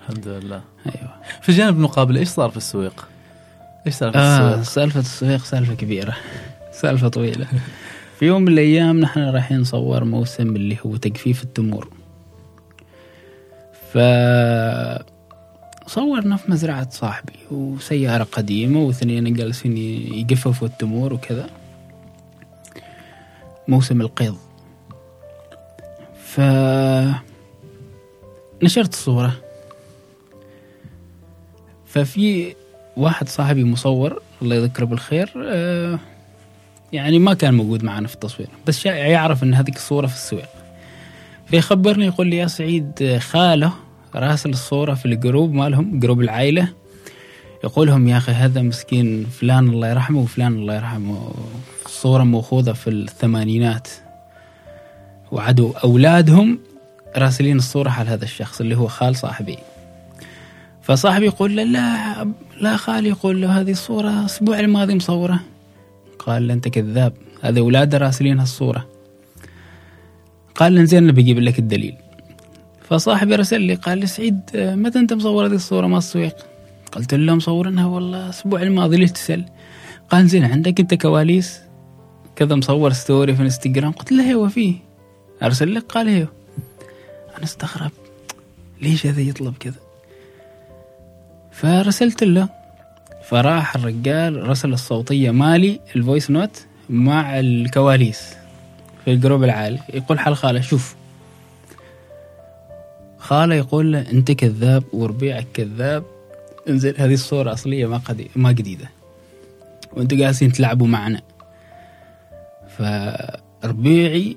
[0.00, 0.62] الحمد لله.
[0.86, 1.14] أيوه.
[1.42, 3.08] في الجانب المقابل إيش صار في السويق؟
[3.86, 6.16] إيش صار في آه السويق؟ سالفة السويق سالفة كبيرة.
[6.80, 7.46] سالفة طويلة.
[8.18, 11.88] في يوم من الأيام نحن رايحين نصور موسم اللي هو تجفيف التمور.
[13.92, 13.98] ف
[15.86, 21.50] صورنا في مزرعة صاحبي وسيارة قديمة واثنين جالسين يجففوا التمور وكذا.
[23.68, 24.36] موسم القيض.
[26.24, 26.40] ف
[28.62, 29.34] نشرت الصورة.
[31.86, 32.54] ففي
[32.96, 35.98] واحد صاحبي مصور الله يذكره بالخير آه،
[36.92, 40.48] يعني ما كان موجود معنا في التصوير بس يعرف إن هذيك الصورة في السويق.
[41.46, 43.72] فيخبرني يقول لي يا سعيد آه، خاله
[44.14, 46.68] راسل الصورة في ال group مالهم group العائلة.
[47.64, 51.34] يقولهم يا أخي هذا مسكين فلان الله يرحمه وفلان الله يرحمه.
[51.86, 53.88] صورة مأخوذة في الثمانينات.
[55.32, 56.58] وعدوا أولادهم
[57.16, 59.58] راسلين الصورة على هذا الشخص اللي هو خال صاحبي.
[60.82, 62.26] فصاحبي يقول له لا
[62.60, 65.40] لا خالي يقول له هذه الصورة الأسبوع الماضي مصورة.
[66.18, 68.88] قال له أنت كذاب هذا أولاده راسلين هالصورة.
[70.54, 71.94] قال له زين بجيب لك الدليل.
[72.92, 76.36] فصاحبي رسل لي قال لي سعيد متى أنت مصور هذه الصورة ما السويق؟
[76.92, 79.44] قلت له مصورنها والله الأسبوع الماضي ليش تسأل.
[80.10, 81.60] قال زين عندك أنت كواليس
[82.36, 84.74] كذا مصور story في الإنستغرام؟ قلت له أيوه فيه
[85.42, 86.28] أرسل لك؟ قال أيوه.
[87.36, 87.90] أنا استغرب
[88.82, 89.80] ليش هذا يطلب كذا؟
[91.52, 92.48] فرسلت له.
[93.28, 98.34] فراح الرجال رسل الصوتية مالي ال voice note مع الكواليس
[99.04, 99.78] في ال group العائلي.
[99.94, 101.01] يقول حال خالة شوف
[103.22, 106.04] خاله يقول له أنت كذاب وربيعك كذاب.
[106.68, 108.90] انزل هذه الصورة أصلية ما قدي ما جديدة
[109.92, 111.20] وانتوا جالسين تلعبوا معنا.
[112.78, 114.36] فربيعي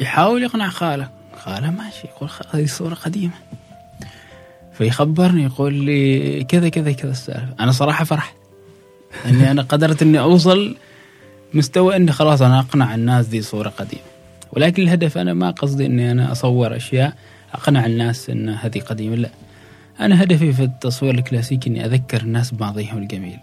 [0.00, 1.10] يحاول يقنع خاله.
[1.36, 3.32] خاله ماشي يقول هذه الصورة قديمة.
[4.72, 7.54] فيخبرني يقول لي كذا كذا كذا السالفة.
[7.60, 8.34] أنا صراحة فرحت.
[9.26, 10.76] إني أنا قدرت إني أوصل
[11.54, 14.02] مستوى إني خلاص أنا أقنع الناس دي صورة قديمة.
[14.52, 17.16] ولكن الهدف أنا ما قصدي إني أنا أصور أشياء
[17.52, 19.16] أقنع الناس إن هذه قديمة.
[19.16, 19.30] لا
[20.00, 23.38] أنا هدفي في التصوير الكلاسيكي إني أذكر الناس بماضيهم الجميل.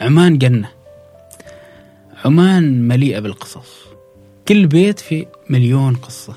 [0.00, 0.68] عمان جنة.
[2.24, 3.84] عمان مليئة بالقصص.
[4.48, 6.34] كل بيت في مليون قصة.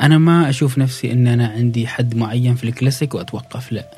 [0.00, 3.90] أنا ما أشوف نفسي إن أنا عندي حد معين في الكلاسيك وأتوقف لا.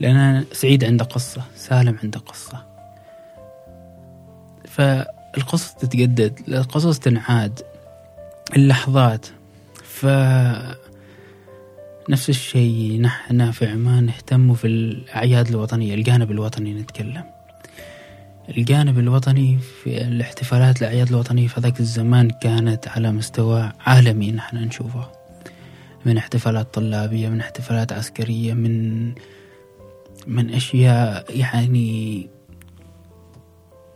[0.00, 2.64] لأن أنا سعيد عنده قصة سالم عنده قصة.
[4.68, 7.60] فالقصص تتجدد القصص تنعاد.
[8.56, 9.26] اللحظات
[9.94, 10.06] ف
[12.10, 17.24] نفس الشيء نحن في عمان نهتم في الأعياد الوطنية الجانب الوطني نتكلم.
[18.48, 25.12] الجانب الوطني في الاحتفالات الأعياد الوطنية في ذاك الزمان كانت على مستوى عالمي نحن نشوفها
[26.04, 29.06] من احتفالات طلابية من احتفالات عسكرية من
[30.26, 32.30] من أشياء يعني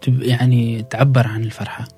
[0.06, 1.88] يعني تعبر عن الفرحة.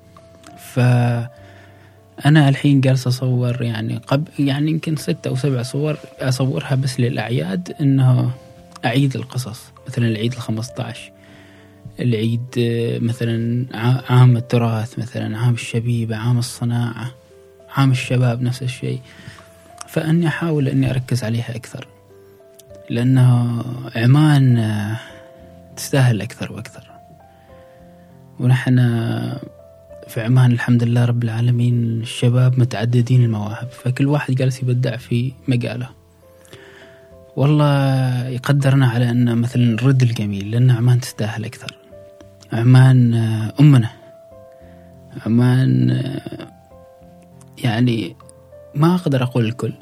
[2.21, 7.75] فأنا الحين جالس أصور يعني قبل يعني يمكن ستة أو سبع صور أصورها بس للأعياد
[7.81, 8.31] إنه
[8.85, 11.11] أعيد القصص مثلا العيد الخمسة عشر
[11.99, 12.45] العيد
[13.01, 13.65] مثلا
[14.09, 17.11] عام التراث مثلا عام الشبيبة عام الصناعة
[17.77, 18.99] عام الشباب نفس الشيء.
[19.87, 21.87] فأني أحاول أني أركز عليها أكثر
[22.89, 23.63] لأنه
[23.95, 24.95] عمان
[25.75, 26.91] تستاهل أكثر وأكثر.
[28.39, 28.79] ونحن
[30.11, 33.67] في عمان الحمد لله رب العالمين الشباب متعددين المواهب.
[33.71, 35.89] فكل واحد جالس يبدع في مجاله.
[37.35, 41.77] والله يقدرنا على أن مثلا نرد الجميل لأن عمان تستاهل أكثر.
[42.53, 43.13] عمان
[43.59, 43.89] أمنا.
[45.25, 45.89] عمان
[47.63, 48.15] يعني
[48.75, 49.73] ما أقدر أقول الكل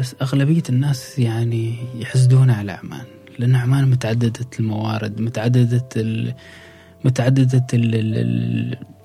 [0.00, 3.06] بس أغلبية الناس يعني يحسدون على عمان
[3.38, 6.34] لأن عمان متعددة الموارد متعددة ال
[7.04, 8.97] متعددة ال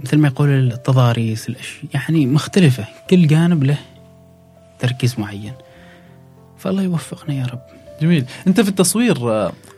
[0.00, 3.78] مثل ما يقول التضاريس الأشياء يعني مختلفة كل جانب له
[4.78, 5.52] تركيز معين
[6.58, 7.60] فالله يوفقنا يا رب
[8.02, 9.18] جميل أنت في التصوير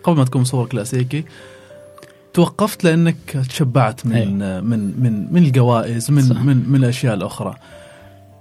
[0.03, 1.23] قبل ما تكون مصور كلاسيكي
[2.33, 3.15] توقفت لأنك
[3.49, 4.61] تشبعت من أيوه.
[4.61, 6.41] من من من الجوائز من صح.
[6.41, 7.55] من من الأشياء الأخرى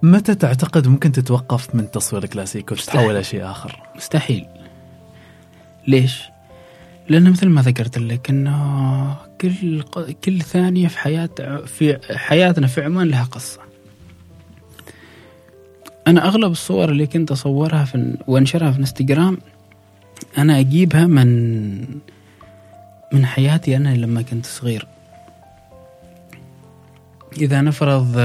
[0.03, 4.47] متى تعتقد ممكن تتوقف من تصوير الكلاسيكي وتتحول لشيء آخر؟ مستحيل
[5.89, 6.23] ليش؟
[7.09, 9.83] لأنه مثل ما ذكرت لك أنه كل
[10.25, 11.31] كل ثانية في حياة
[11.67, 13.61] في حياتنا في عمان لها قصة.
[16.07, 19.39] أنا أغلب الصور اللي كنت أصورها في وأنشرها في إنستغرام
[20.39, 21.81] أنا أجيبها من
[23.13, 24.87] من حياتي أنا لما كنت صغير.
[27.37, 28.17] إذا نفرض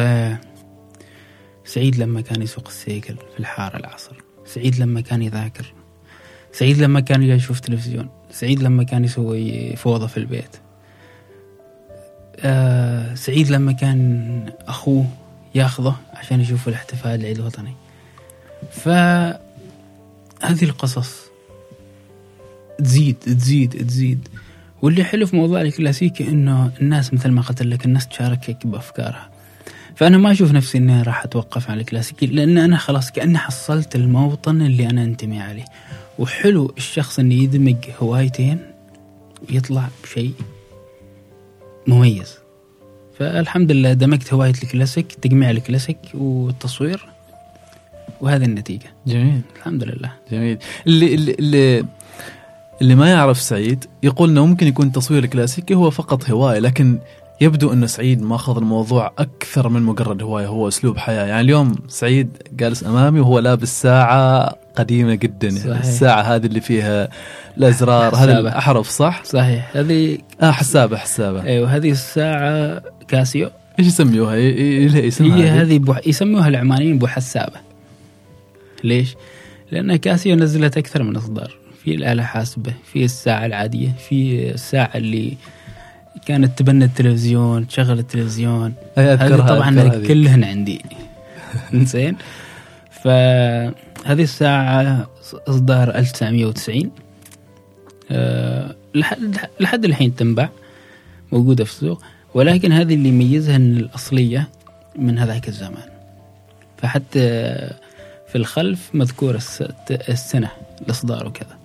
[1.66, 4.16] سعيد لما كان يسوق السيكل في الحارة العصر
[4.46, 5.74] سعيد لما كان يذاكر
[6.52, 10.56] سعيد لما كان يشوف تلفزيون سعيد لما كان يسوي فوضى في البيت.
[12.40, 15.06] آه سعيد لما كان أخوه
[15.56, 17.74] ياخذه عشان يشوف الاحتفال العيد الوطني.
[18.72, 19.40] فهذه
[20.44, 21.22] القصص
[22.80, 24.28] تزيد تزيد تزيد.
[24.82, 29.30] واللي حلو في موضوع الكلاسيكي إنه الناس مثل ما قلت لك الناس تشاركك بأفكارها.
[29.96, 34.62] فأنا ما أشوف نفسي إني راح أتوقف على الكلاسيكي لأن أنا خلاص كأني حصلت الموطن
[34.62, 35.66] اللي أنا انتمي عليه.
[36.22, 38.60] وحلو الشخص إنه يدمج هوايتين
[39.50, 40.34] ويطلع بشيء
[41.88, 42.38] مميز.
[43.20, 47.06] فالحمد لله دمجت هواية الكلاسيك تجميع الكلاسيك والتصوير
[48.22, 48.94] وهذه النتيجة.
[49.08, 49.42] جميل.
[49.56, 50.12] الحمد لله.
[50.32, 50.58] جميل.
[50.88, 51.86] اللي اللي, اللي
[52.82, 57.00] اللي ما يعرف سعيد يقول إنه ممكن يكون التصوير الكلاسيكي هو فقط هواية لكن
[57.42, 61.26] يبدو إنه سعيد ماخذ الموضوع أكثر من مجرد هواية هو أسلوب حياة.
[61.26, 65.80] يعني اليوم سعيد جالس أمامي وهو لابس ساعة قديمة جدا يعني صحيح.
[65.80, 67.10] الساعة هذه اللي فيها
[67.58, 68.40] الأزرار هذه حسابة.
[68.40, 73.50] الأحرف صح؟ صحيح هذه آه حسابة حسابة أيوه هذه الساعة كاسيو
[73.80, 74.50] إيش يسميوها؟ ي-
[74.84, 75.96] ي- لها اسمها هي هذه؟ بو...
[76.06, 77.60] يسموها العمانيين بو حسابه
[78.84, 79.16] ليش؟
[79.72, 81.52] لأن كاسيو نزلت أكثر من إصدار
[81.84, 85.38] في الآلة حاسبة في الساعة العادية في الساعة اللي
[86.26, 89.90] كانت تبنى التلفزيون تشغل التلفزيون هذه طبعا.
[90.08, 90.82] كلهن عندي
[91.74, 92.16] زين
[94.04, 95.10] فهذه الساعة
[95.48, 96.92] إصدار 1990
[98.12, 98.76] أه
[99.60, 100.50] لحد الحين تنباع
[101.32, 102.02] موجودة في السوق
[102.34, 104.50] ولكن هذه اللي يميزها إن الأصلية
[104.96, 105.90] من هذاك الزمان.
[106.78, 107.20] فحتى
[108.28, 110.50] في الخلف مذكور الس- السنة
[110.82, 111.58] الإصدار وكذا.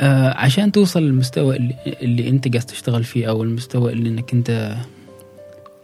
[0.00, 4.76] آه عشان توصل للمستوى اللي, اللي أنت قاعد تشتغل فيه أو المستوى اللي إنك أنت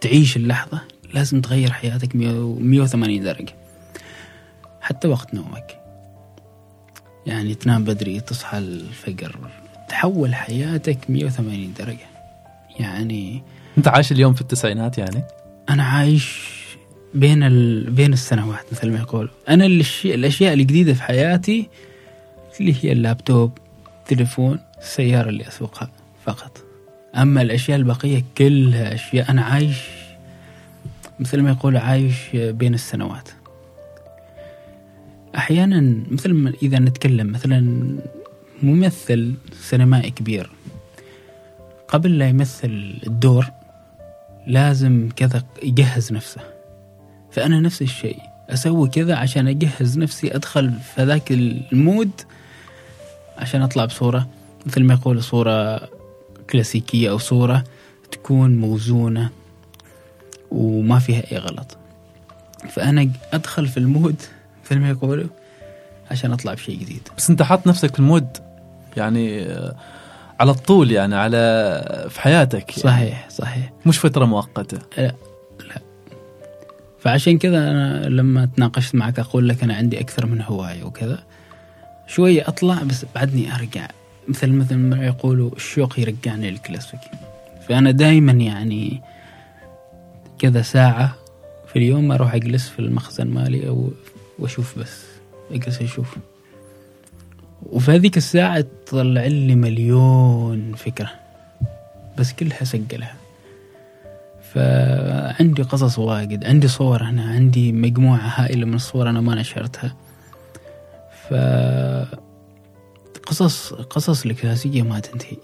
[0.01, 0.81] تعيش اللحظة
[1.14, 3.55] لازم تغير حياتك 100 180 درجة.
[4.87, 5.78] حتى وقت نومك.
[7.26, 9.37] يعني تنام بدري تصحى الفجر
[9.89, 12.07] تحول حياتك 180 درجة.
[12.80, 13.43] يعني
[13.78, 15.22] أنت عايش اليوم في التسعينات يعني؟
[15.70, 16.41] أنا عايش
[17.14, 17.91] بين ال...
[17.91, 21.68] بين السنوات مثل ما يقولوا أنا الشيء الأشياء الجديدة في حياتي
[22.61, 23.59] اللي هي اللابتوب
[24.03, 25.91] التليفون السيارة اللي أسوقها
[26.24, 26.64] فقط.
[27.16, 29.30] أما الأشياء البقية كلها أشياء.
[29.30, 29.78] أنا عايش
[31.20, 33.28] مثل ما يقول عايش بين السنوات.
[35.37, 37.87] أحيانا مثل ما إذا نتكلم مثلا
[38.62, 40.51] ممثل سينمائي كبير
[41.89, 43.47] قبل لا يمثل الدور
[44.47, 46.41] لازم كذا يجهز نفسه.
[47.30, 48.18] فأنا نفس الشيء
[48.49, 52.11] أسوي كذا عشان أجهز نفسي أدخل في ذاك ال mood
[53.39, 54.28] عشان أطلع بصورة.
[54.66, 55.89] مثل ما يقول صورة
[56.51, 57.64] كلاسيكية أو صورة
[58.12, 59.30] تكون موزونة
[60.51, 61.76] وما فيها أي غلط.
[62.70, 64.22] فأنا أدخل في ال mood
[64.73, 65.29] ما يقولوا
[66.11, 67.09] عشان أطلع بشيء جديد.
[67.17, 68.29] بس أنت حاط نفسك في المود
[68.97, 69.77] يعني آه،
[70.41, 72.83] على الطول يعني على في حياتك يعني.
[72.83, 73.73] صحيح صحيح.
[73.87, 74.79] مش فترة مؤقتة.
[76.99, 81.19] فعشان كذا أنا لما تناقشت معك أقول لك أنا عندي أكثر من هواية وكذا.
[82.07, 83.89] شوية أطلع بس بعدني أرجع.
[84.29, 87.11] مثل مثل ما يقولوا الشوق يرجعني للكلاسيكي
[87.69, 89.03] فأنا دائما يعني
[90.39, 91.14] كذا ساعة
[91.67, 93.91] في اليوم أروح أجلس في المخزن مالي أو
[94.39, 95.03] وأشوف بس
[95.51, 96.16] أجلس أشوف.
[97.62, 101.11] وفي هذيك الساعة تطلع لي مليون فكرة
[102.18, 103.14] بس كلها سجلها.
[104.55, 109.97] فعندي قصص واجد عندي صور هنا عندي مجموعة هائلة من الصور أنا ما نشرتها.
[111.28, 111.34] ف
[113.26, 115.37] قصص قصص الكلاسيكية ما تنتهي.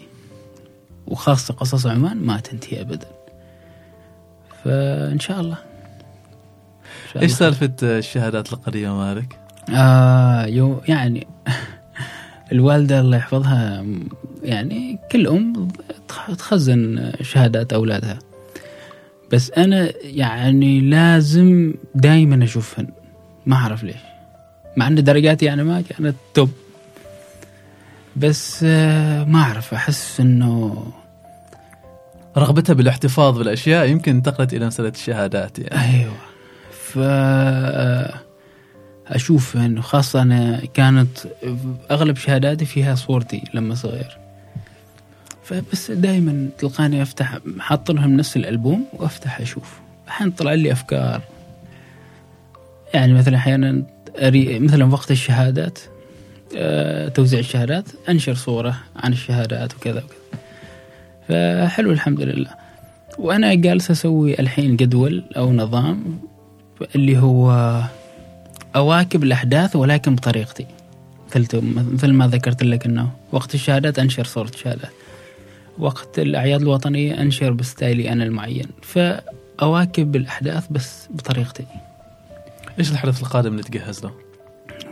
[1.07, 3.09] وخاصة قصص عمان ما تنتهي أبدا.
[4.65, 5.59] فإن شاء الله.
[7.17, 7.33] إيش.
[7.33, 9.39] سالفة الشهادات القديمة مالك؟
[9.71, 11.27] آه يو يعني
[12.53, 13.85] الوالدة الله يحفظها
[14.43, 15.53] يعني كل
[16.09, 18.19] تخ- تخزن شهادات أولادها.
[19.33, 22.89] بس أنا يعني لازم دائما أشوفهن.
[23.47, 23.97] ما أعرف ليش.
[24.77, 26.51] مع أن درجاتي يعني ما كانت توب
[28.17, 30.85] بس آه، ما أعرف أحس أنه
[32.37, 35.99] رغبتها بالاحتفاظ بالأشياء يمكن انتقلت إلى مسألة الشهادات يعني.
[35.99, 36.13] أيوه.
[36.95, 36.99] ف
[39.07, 41.09] أشوف إنه خاصة أنا كانت
[41.91, 44.19] أغلب شهاداتي فيها صورتي لما صغير.
[45.45, 49.81] فبس دائما تلقاني أفتح حاط لهم نفس الألبوم وأفتح أشوف.
[50.09, 51.23] أحيانا طلع لي أفكار.
[52.95, 53.83] يعني مثلا أحيانا
[54.23, 55.79] أري مثلا وقت الشهادات
[56.57, 60.41] آه، توزيع الشهادات أنشر صورة عن الشهادات وكذا وكذا.
[61.29, 62.51] فحلو الحمد لله.
[63.19, 66.19] وأنا جالس أسوي الحين جدول أو نظام
[66.95, 67.81] اللي هو
[68.77, 70.67] أواكب الأحداث ولكن بطريقتي.
[71.67, 74.91] مثل ما ذكرت لك إنه وقت الشهادات أنشر صورة شهادات
[75.79, 78.67] وقت الأعياد الوطنية أنشر بستايلي أنا المعين.
[78.83, 81.67] فأواكب الأحداث بس بطريقتي.
[82.79, 84.13] إيش الحدث القادم اللي تجهز له؟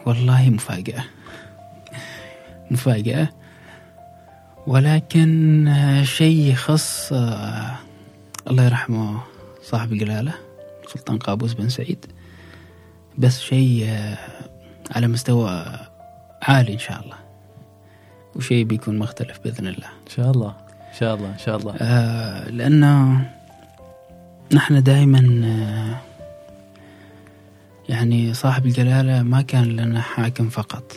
[0.07, 1.05] والله مفاجأة.
[2.71, 3.29] مفاجأة.
[4.67, 5.73] ولكن
[6.05, 7.75] شيء يخص آه،
[8.51, 9.21] الله يرحمه
[9.63, 9.93] صاحب
[10.93, 12.07] سلطان قابوس بن سعيد.
[13.19, 14.19] بس شيء آه،
[14.91, 15.65] على مستوى
[16.43, 17.17] عالي إن شاء الله.
[18.37, 19.87] وشيء بيكون مختلف بإذن الله.
[19.87, 20.55] إن شاء الله.
[20.89, 21.75] إن شاء الله إن شاء الله.
[21.81, 23.31] آه، لأنه
[24.53, 25.97] نحن دائما آه،
[27.89, 30.93] يعني صاحب الجلالة ما كان لنا حاكم فقط.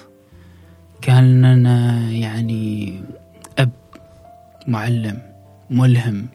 [1.02, 3.04] كان لنا يعني
[3.60, 3.72] أب
[4.68, 5.22] معلم
[5.70, 6.28] ملهم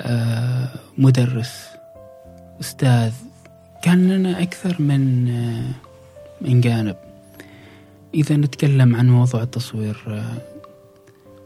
[0.00, 0.68] آه،
[0.98, 1.73] مدرس
[2.60, 3.12] أستاذ
[3.82, 5.70] كان لنا أكثر من آه،
[6.40, 6.96] من جانب.
[8.14, 10.42] إذا نتكلم عن موضوع التصوير آه،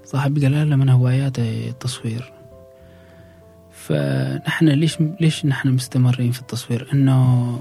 [0.05, 2.33] صاحب قال من هواياته التصوير.
[3.73, 7.61] فنحن ليش ليش نحن مستمرين في التصوير؟ إنه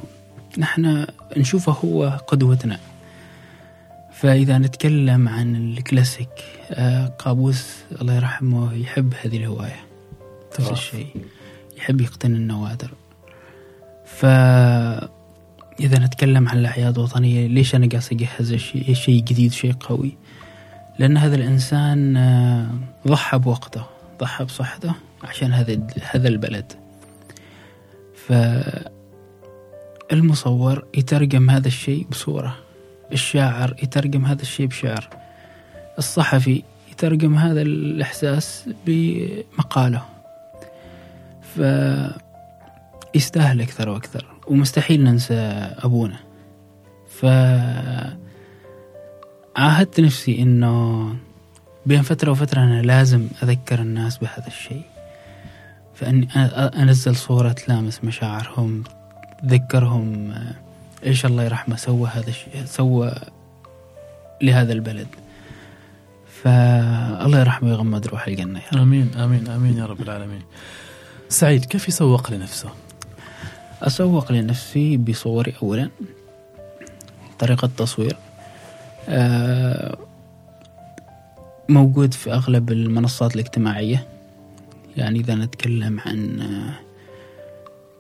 [0.58, 1.06] نحن
[1.38, 2.80] نشوفه هو قدوتنا.
[4.14, 6.30] فإذا نتكلم عن الكلاسيك
[6.72, 9.86] آه، قابوس الله يرحمه يحب هذه الهواية.
[10.60, 11.08] نفس الشيء
[11.78, 12.89] يحب يقتني النوادر.
[14.08, 15.10] فإذا
[15.80, 20.18] نتكلم عن الأعياد الوطنية ليش أنا قاعد أجهز شيء شيء جديد شيء قوي؟
[20.99, 22.68] لأن هذا الإنسان آه،
[23.08, 23.84] ضحى بوقته
[24.20, 24.93] ضحى بصحته
[25.24, 26.74] عشان هذا هذا البلد.
[30.10, 32.58] فالمصور يترجم هذا الشيء بصورة
[33.12, 35.10] الشاعر يترجم هذا الشيء بشعر
[35.97, 40.03] الصحفي يترجم هذا الإحساس بمقاله.
[43.14, 45.36] فيستاهل أكثر وأكثر ومستحيل ننسى
[45.84, 46.20] أبونا
[47.10, 47.26] ف
[49.55, 51.16] عاهدت نفسي إنه
[51.86, 54.84] بين فترة وفترة أنا لازم أذكر الناس بهذا الشيء
[55.95, 56.28] فأني
[56.82, 58.84] أنزل صورة تلامس مشاعرهم
[59.43, 60.34] تذكرهم
[61.05, 63.14] إيش الله يرحمه سوى هذا الشيء سوى
[64.41, 65.08] لهذا البلد
[66.43, 68.78] فالله يرحمه ويغمد روح الجنة يا رب.
[68.82, 70.41] آمين آمين آمين يا رب العالمين
[71.30, 72.70] سعيد كيف يسوق لنفسه؟
[73.84, 75.89] أسوق لنفسي بصوري أولا
[77.39, 78.17] طريقة تصوير
[79.09, 79.97] آه،
[81.69, 84.07] موجود في أغلب المنصات الاجتماعية.
[84.97, 86.39] يعني إذا نتكلم عن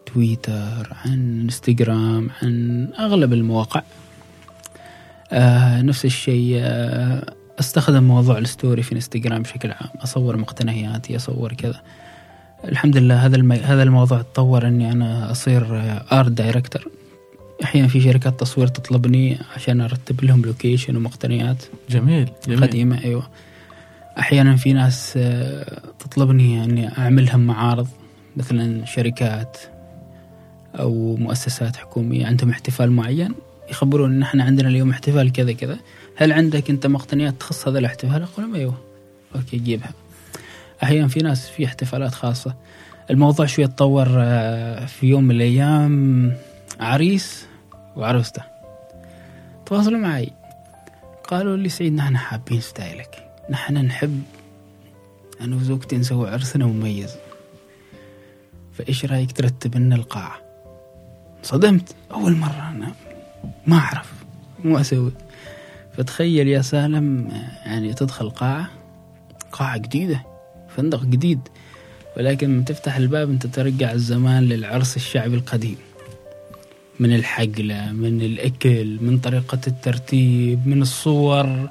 [0.05, 3.81] تويتر عن إنستغرام عن أغلب المواقع.
[5.31, 9.89] آه نفس الشيء آه أستخدم موضوع الستوري في إنستغرام بشكل عام.
[10.03, 11.81] أصور مقتنياتي أصور كذا.
[12.65, 13.51] الحمد لله هذا الم...
[13.51, 15.65] هذا الموضوع تطور إني أنا أصير
[16.11, 16.87] art director
[17.63, 21.63] أحيانا في شركات تصوير تطلبني عشان أرتب لهم location ومقتنيات.
[21.89, 22.61] جميل, جميل.
[22.61, 23.27] قديمة أيوه.
[24.19, 25.19] أحيانا في ناس
[25.99, 27.87] تطلبني إني اعمل لهم معارض
[28.37, 29.57] مثلا شركات
[30.79, 32.25] أو مؤسسات حكومية.
[32.25, 33.33] عندهم احتفال معين
[33.69, 35.77] يخبرون إن إحنا عندنا اليوم احتفال كذا كذا.
[36.15, 38.77] هل عندك أنت مقتنيات تخص هذا الاحتفال؟ أقول لهم أيوه.
[39.35, 39.91] okay جيبها.
[40.83, 42.55] أحيانا في ناس في احتفالات خاصة.
[43.09, 46.33] الموضوع شوي تطور آه، في يوم من الأيام
[46.79, 47.45] عريس
[47.95, 48.41] وعروسته.
[49.65, 50.31] تواصلوا معي.
[51.23, 53.29] قالوا لي سعيد نحن حابين style ك.
[53.49, 54.21] نحن نحب
[55.41, 57.15] أنا وزوجتي نسوي عرسنا مميز.
[58.73, 60.37] فإيش رأيك ترتب لنا القاعة؟
[61.43, 62.91] صدمت أول مرة أنا
[63.67, 64.13] ما أعرف
[64.63, 65.11] مو أسوي.
[65.97, 67.31] فتخيل يا سالم
[67.65, 68.69] يعني تدخل قاعة
[69.51, 70.36] قاعة جديدة.
[70.77, 71.39] فندق جديد
[72.17, 75.77] ولكن من تفتح الباب أنت ترجع الزمان للعرس الشعبي القديم.
[76.99, 81.69] من الحقلة من الأكل من طريقة الترتيب من الصور.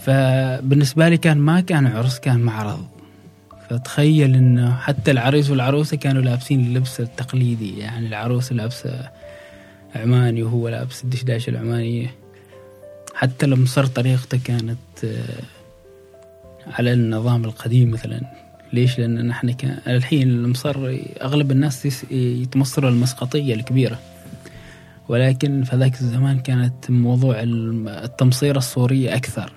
[0.00, 2.86] فبالنسبة لي كان ما كان عرس كان معرض.
[3.70, 9.10] فتخيل إنه حتى العريس والعروسة كانوا لابسين اللبس التقليدي يعني العروس لابسة
[9.96, 12.14] عماني وهو لابس الدشداش العمانية
[13.14, 15.42] حتى المصر طريقته كانت آه،
[16.66, 18.20] على النظام القديم مثلا.
[18.72, 23.98] ليش؟ لأن نحن كان الحين المصر أغلب الناس يتمصروا المسقطية الكبيرة.
[25.08, 29.52] ولكن في ذاك الزمان كانت موضوع التمصير الصوريه أكثر.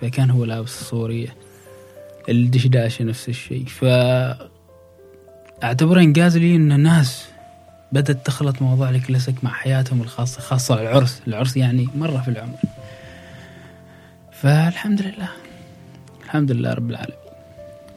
[0.00, 1.28] فكان هو لابس الصوريه
[2.28, 3.64] الدشداشه نفس الشيء.
[3.66, 3.84] ف
[5.64, 7.24] اعتبره إنجاز لي إن الناس
[7.92, 11.22] بدأت تخلط موضوع الكلاسيك مع حياتهم الخاصة خاصة العرس.
[11.28, 12.58] العرس يعني مرة في العمر.
[14.32, 15.28] فالحمد لله.
[16.34, 17.18] الحمد لله رب العالمين.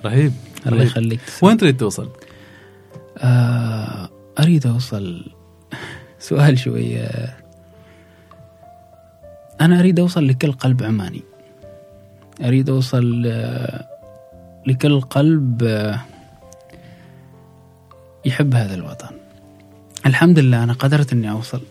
[0.05, 0.33] رهيب
[0.67, 1.19] الله يخليك.
[1.41, 2.09] وين تريد توصل؟
[3.17, 4.09] آه
[4.39, 5.25] أريد أوصل.
[6.19, 7.35] سؤال شوية
[9.61, 11.21] أنا أريد أوصل لكل قلب عماني.
[12.41, 13.87] أريد أوصل آه،
[14.67, 16.01] لكل قلب آه،
[18.25, 19.15] يحب هذا الوطن.
[20.05, 21.61] الحمد لله أنا قدرت أني أوصل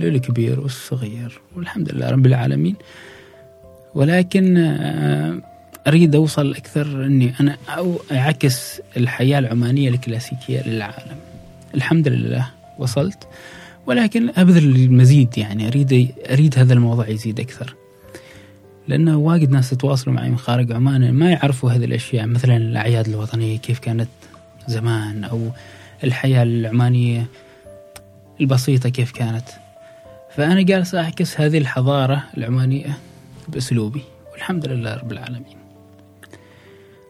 [0.00, 2.76] للكبير والصغير والحمد لله رب العالمين.
[3.94, 4.56] ولكن
[5.86, 11.16] أريد أوصل أكثر أني أنا أو أعكس الحياة العمانية الكلاسيكية للعالم.
[11.74, 13.28] الحمد لله وصلت
[13.86, 17.74] ولكن أبذل المزيد يعني أريد أريد هذا الموضوع يزيد أكثر.
[18.88, 23.58] لأنه واجد ناس تتواصلوا معي من خارج عمان ما يعرفوا هذه الأشياء مثلا الأعياد الوطنية
[23.58, 24.08] كيف كانت
[24.66, 25.50] زمان أو
[26.04, 27.26] الحياة العمانية
[28.40, 29.48] البسيطة كيف كانت.
[30.36, 32.98] فأنا جالس أعكس هذه الحضارة العمانية
[33.48, 35.65] بأسلوبي والحمد لله رب العالمين.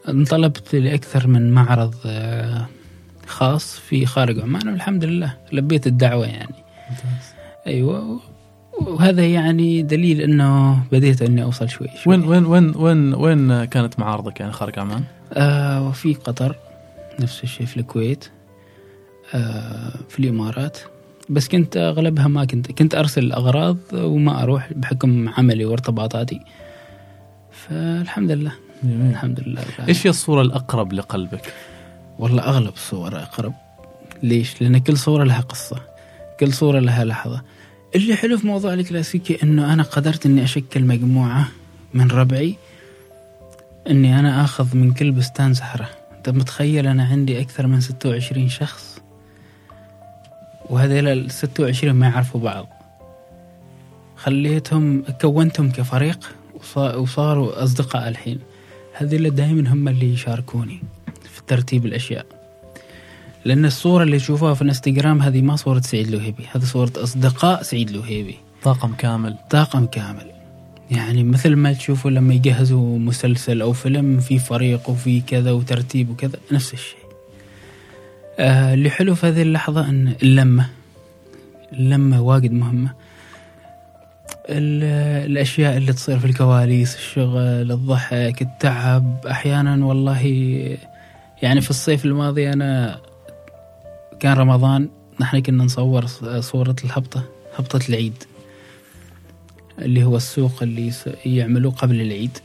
[0.09, 2.67] انطلبت لأكثر من معرض آه،
[3.27, 6.55] خاص في خارج عمان والحمد لله لبيت الدعوة يعني
[6.91, 7.35] ممتاز.
[7.67, 8.21] أيوة
[8.81, 12.17] وهذا يعني دليل أنه بديت أني أوصل شوي, شوي.
[12.17, 16.57] وين وين وين وين وين كانت معارضك يعني خارج عمان؟ آه وفي قطر
[17.21, 18.29] نفس الشيء في الكويت
[19.35, 20.79] آه في الإمارات
[21.31, 26.41] بس كنت أغلبها ما كنت كنت أرسل الأغراض وما أروح بحكم عملي وارتباطاتي
[27.51, 28.53] فالحمد لله
[28.83, 29.11] جميل.
[29.11, 29.65] الحمد لله.
[29.89, 31.53] إيش هي الصورة الأقرب لقلبك؟
[32.19, 33.53] والله أغلب الصور أقرب.
[34.23, 35.81] ليش؟ لأن كل صورة لها قصة.
[36.41, 37.43] كل صورة لها لحظة.
[37.95, 41.49] اللي حلو في موضوع الكلاسيكي أنه أنا قدرت أني أشكل مجموعة
[41.95, 42.57] من ربعي
[43.91, 45.89] أني أنا آخذ من كل بستان زهرة.
[46.17, 48.99] أنت متخيل أنا عندي أكثر من 26 شخص؟
[50.71, 52.67] وهذيل ال 26 ما يعرفوا بعض.
[54.17, 56.19] خليتهم كونتهم كفريق
[56.55, 58.39] وصا- وصاروا أصدقاء الحين.
[58.99, 60.83] هذيل دائما هم اللي يشاركوني
[61.35, 62.27] في ترتيب الأشياء.
[63.45, 67.91] لأن الصورة اللي تشوفوها في الإنستغرام هذه ما صورة سعيد لوهيبي هذه صورة أصدقاء سعيد
[67.91, 68.37] لوهيبي.
[68.63, 69.37] طاقم كامل.
[69.51, 70.31] طاقم كامل.
[70.91, 76.39] يعني مثل ما تشوفوا لما يجهزوا مسلسل أو فيلم في فريق وفي كذا وترتيب وكذا
[76.53, 77.07] نفس الشيء.
[78.39, 80.71] آه اللي حلو في هذه اللحظة أن اللمة
[81.73, 82.91] اللمة واجد مهمة.
[84.49, 90.23] الأشياء اللي تصير في الكواليس الشغل الضحك التعب أحيانا والله
[91.43, 92.99] يعني في الصيف الماضي أنا
[94.21, 94.89] كان رمضان
[95.21, 96.07] نحن كنا نصور
[96.41, 97.23] صورة الهبطة
[97.59, 98.25] هبطة العيد
[99.79, 100.93] اللي هو السوق اللي
[101.27, 102.39] يعملوه قبل العيد.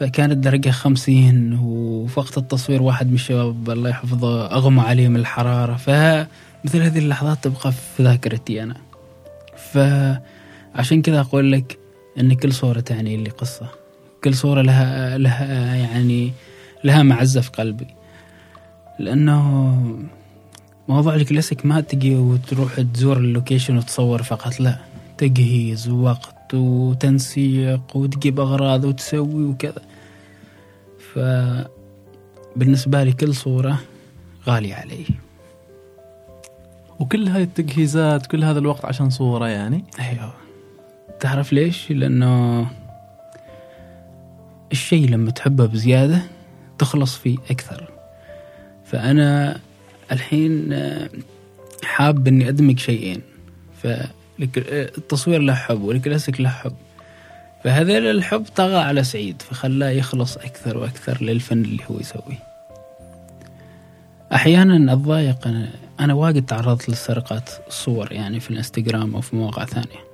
[0.00, 5.76] فكانت درجة خمسين وفي وقت التصوير واحد من الشباب الله يحفظه أغمى عليه من الحرارة.
[5.76, 8.76] فمثل هذه اللحظات تبقى في ذاكرتي أنا.
[10.74, 11.78] فعشان كذا أقول لك
[12.20, 13.68] أن كل صورة تعني لي قصة.
[14.24, 16.32] كل صورة لها لها يعني
[16.84, 17.86] لها معزة في قلبي.
[18.98, 19.42] لأنه
[20.88, 24.78] موضوع الكلاسيك ما تجي وتروح تزور ال location وتصور فقط لا.
[25.18, 29.82] تجهيز ووقت وتنسيق وتجيب أغراض وتسوي وكذا.
[32.54, 33.80] فبالنسبة لي كل صورة
[34.48, 35.04] غالية علي.
[37.00, 40.43] وكل هذه التجهيزات كل هذا الوقت عشان صورة يعني؟ أيوه.
[41.20, 42.66] تعرف ليش؟ لأنه
[44.72, 46.22] الشيء لما تحبه بزيادة
[46.78, 47.90] تخلص فيه أكثر.
[48.84, 49.60] فأنا
[50.12, 51.08] الحين آه،
[51.84, 53.20] حاب إني أدمج شيئين.
[53.82, 56.74] فالتصوير له حب والكلاسيك له حب.
[57.64, 62.54] فهذا الحب طغى على سعيد فخلاه يخلص أكثر وأكثر للفن اللي هو يسويه.
[64.32, 65.68] أحيانا أتضايق أنا
[66.00, 70.13] أنا واجد تعرضت للسرقات الصور يعني في الإنستغرام أو في مواقع ثانية.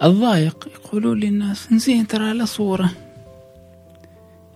[0.00, 2.90] أتضايق يقولوا لي الناس زين ترى له صورة.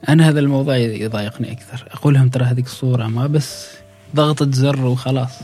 [0.09, 1.89] أنا هذا الموضوع يضايقني أكثر.
[1.91, 3.69] أقول لهم ترى هذيك الصورة ما بس
[4.15, 5.39] ضغطة زر وخلاص.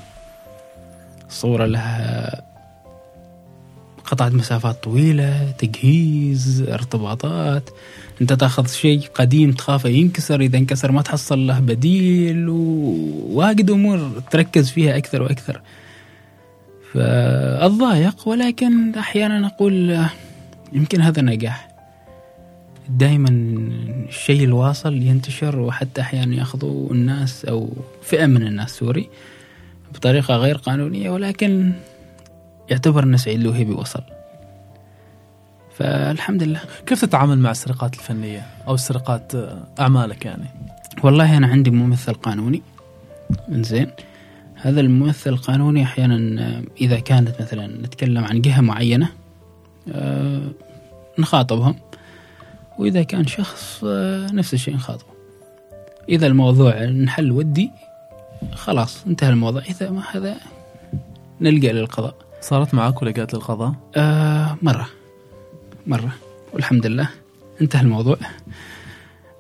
[1.28, 2.42] الصورة لها
[4.04, 7.70] قطعت مسافات طويلة تجهيز ارتباطات.
[8.20, 14.70] أنت تاخذ شيء قديم تخافه ينكسر إذا انكسر ما تحصل له بديل وواجد أمور تركز
[14.70, 15.60] فيها أكثر وأكثر.
[16.98, 20.10] فاتضايق ولكن أحيانا أقول آه،
[20.72, 21.68] يمكن هذا نجاح.
[22.88, 23.28] دائما
[24.08, 27.70] الشيء الواصل ينتشر وحتى أحيانا يأخذوا الناس أو
[28.02, 29.08] فئة من الناس سوري
[29.94, 31.72] بطريقة غير قانونية ولكن
[32.70, 34.02] يعتبر أن سعيد لوهيبي وصل.
[35.76, 36.60] فالحمد لله.
[36.86, 40.48] كيف تتعامل مع السرقات الفنية؟ أو السرقات آه، أعمالك يعني؟
[41.02, 42.62] والله أنا عندي ممثل قانوني.
[43.50, 43.90] زين
[44.60, 49.08] هذا الممثل القانوني أحيانا إذا كانت مثلا نتكلم عن جهة معينة
[49.92, 50.50] آه،
[51.18, 51.74] نخاطبهم.
[52.78, 55.10] وإذا كان شخص آه، نفس الشيء نخاطبه.
[56.08, 57.70] إذا الموضوع نحل ودي
[58.54, 59.62] خلاص انتهى الموضوع.
[59.62, 60.36] إذا ما هذا
[61.40, 62.14] نلقى للقضاء.
[62.40, 64.88] صارت معك ولقيت للقضاء؟ آه مرة.
[65.86, 66.12] مرة.
[66.52, 67.08] والحمد لله
[67.60, 68.16] انتهى الموضوع.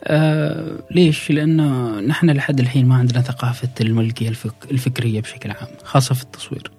[0.08, 6.14] آه ليش؟ لأنه نحن لحد الحين ما عندنا ثقافة الملكية الفك الفكرية بشكل عام خاصة
[6.14, 6.70] في التصوير.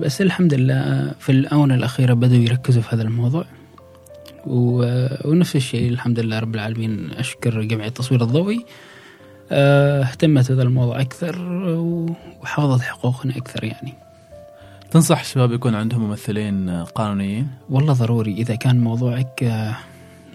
[0.00, 3.44] بس الحمد لله في الآونة الأخيرة بدأوا يركزوا في هذا الموضوع.
[4.46, 8.64] و- ونفس الشيء الحمد لله رب العالمين أشكر جمعية التصوير الضوئي.
[9.52, 11.38] آه، اهتمت بهذا الموضوع أكثر
[11.78, 13.92] و- وحافظت حقوقنا أكثر يعني.
[14.90, 19.42] تنصح الشباب يكون عندهم ممثلين آه، قانونيين؟ والله ضروري إذا كان موضوعك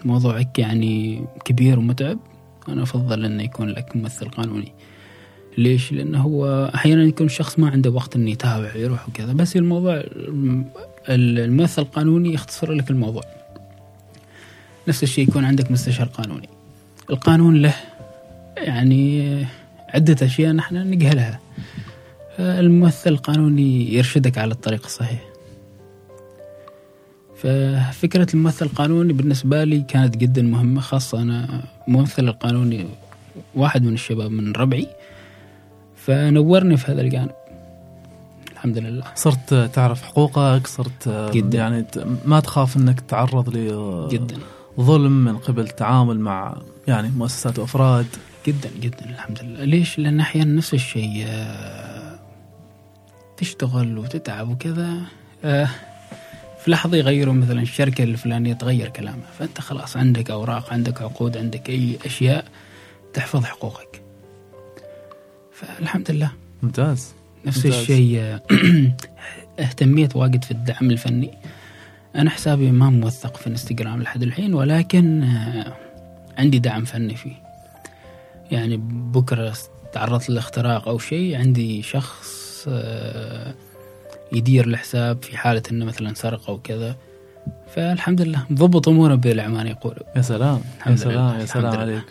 [0.06, 2.18] موضوعك يعني كبير ومتعب
[2.68, 4.72] أنا أفضل أنه يكون لك ممثل قانوني.
[5.58, 10.02] ليش؟ لأنه هو أحيانا يكون الشخص ما عنده وقت أنه يتابع ويروح وكذا بس الموضوع
[11.08, 13.22] الممثل القانوني يختصر لك الموضوع.
[14.88, 16.48] نفس الشيء يكون عندك مستشار قانوني.
[17.10, 17.74] القانون له
[18.56, 19.46] يعني
[19.88, 21.40] عدة أشياء نحن نجهلها
[22.38, 25.29] الممثل القانوني يرشدك على الطريق الصحيح.
[27.42, 32.86] ففكرة الممثل القانوني بالنسبة لي كانت جدا مهمة خاصة أنا ممثل القانوني
[33.54, 34.88] واحد من الشباب من ربعي.
[35.96, 37.30] فنورني في هذا الجانب.
[38.52, 39.04] الحمد لله.
[39.14, 41.58] صرت تعرف حقوقك صرت جدا.
[41.58, 41.86] يعني
[42.24, 43.50] ما تخاف إنك تتعرض
[44.10, 44.36] جدا.
[44.78, 46.56] لظلم من قبل التعامل مع
[46.88, 48.06] يعني مؤسسات وأفراد؟
[48.46, 49.04] جدا جدا.
[49.04, 49.64] الحمد لله.
[49.64, 52.18] ليش؟ لأن أحيانا نفس الشيء آه،
[53.36, 55.00] تشتغل وتتعب وكذا.
[55.44, 55.68] آه،
[56.64, 61.70] في لحظة يغيروا مثلا الشركة الفلانية تغير كلامها فأنت خلاص عندك أوراق عندك عقود عندك
[61.70, 62.44] أي أشياء
[63.14, 64.02] تحفظ حقوقك.
[65.52, 66.32] فالحمد لله.
[66.62, 67.14] ممتاز.
[67.44, 67.80] نفس ممتاز.
[67.80, 68.38] الشيء
[69.60, 71.30] اهتميت واجد في الدعم الفني.
[72.14, 75.76] أنا حسابي ما موثق في إنستغرام لحد الحين ولكن آه،
[76.38, 77.42] عندي دعم فني فيه.
[78.50, 79.56] يعني بكرة
[79.92, 83.54] تعرضت لاختراق أو شيء عندي شخص آه،
[84.32, 86.96] يدير الحساب في حالة إنه مثلا سرق أو كذا.
[87.74, 91.76] فالحمد لله مضبط أموره بالاعمال يقولوا يا سلام يا الحمد سلام لله، يا سلام.
[91.76, 92.04] عليك.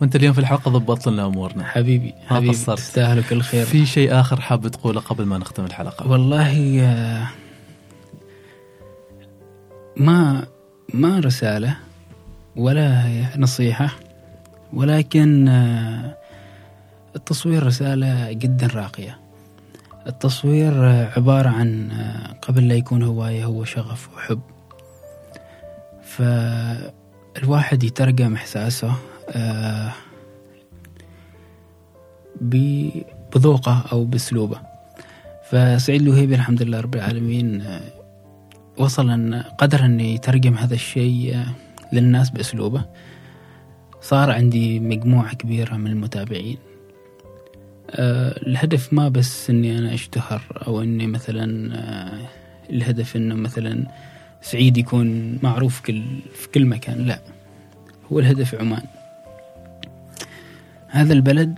[0.00, 1.64] وأنت اليوم في الحلقة ضبطت لنا أمورنا.
[1.64, 2.78] حبيبي ما حبيبي قصرت.
[2.78, 7.26] تستاهلوا كل خير في شيء آخر حاب تقوله قبل ما نختم الحلقة؟ والله آه،
[9.96, 10.46] ما
[10.94, 11.76] ما رسالة
[12.56, 13.04] ولا
[13.36, 13.90] نصيحة
[14.72, 16.16] ولكن آه،
[17.16, 19.18] التصوير رسالة جدا راقية.
[20.06, 20.84] التصوير
[21.16, 21.92] عبارة عن
[22.42, 24.40] قبل لا يكون هواية هو شغف وحب.
[26.02, 28.94] فالواحد يترجم إحساسه
[32.40, 34.60] بذوقه أو بأسلوبه.
[35.50, 37.64] فسعيد الوهيبي الحمد لله رب العالمين
[38.78, 41.44] وصل أن قدر أن يترجم هذا الشيء
[41.92, 42.84] للناس بأسلوبه.
[44.00, 46.58] صار عندي مجموعة كبيرة من المتابعين.
[47.98, 52.28] الهدف ما بس أني أنا أشتهر أو أني مثلا آه،
[52.70, 53.86] الهدف أنه مثلا
[54.42, 56.02] سعيد يكون معروف كل
[56.34, 57.20] في كل مكان لا.
[58.12, 58.82] هو الهدف عمان.
[60.88, 61.54] هذا البلد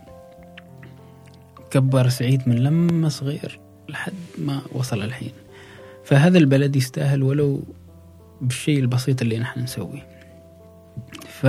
[1.71, 3.59] كبر سعيد من لما صغير
[3.89, 5.33] لحد ما وصل الحين.
[6.05, 7.63] فهذا البلد يستاهل ولو
[8.41, 10.07] بالشيء البسيط اللي نحن نسويه.
[11.29, 11.47] ف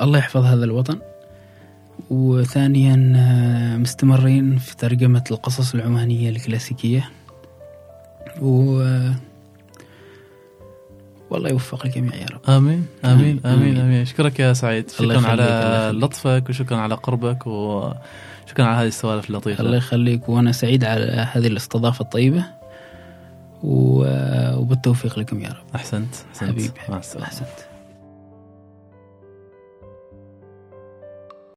[0.00, 0.98] الله يحفظ هذا الوطن.
[2.10, 7.10] وثانيا آه، مستمرين في ترجمة القصص العمانية الكلاسيكية.
[8.42, 8.82] و
[11.30, 12.40] والله يوفق الجميع يا رب.
[12.50, 13.40] آمين آمين آمين.
[13.46, 14.00] امين آمين.
[14.02, 14.90] أشكرك يا سعيد.
[14.90, 15.90] شكرا على.
[15.94, 19.64] لطفك وشكرا على قربك وشكرا على هذه السوالف اللطيفة.
[19.64, 22.44] الله يخليك وأنا سعيد على هذه الاستضافة الطيبة.
[23.62, 25.74] و- وبالتوفيق لكم يا رب.
[25.74, 26.50] أحسنت أحسنت.
[26.50, 26.70] حبيبي.
[26.88, 27.26] مع السلامة.
[27.26, 27.48] أحسنت.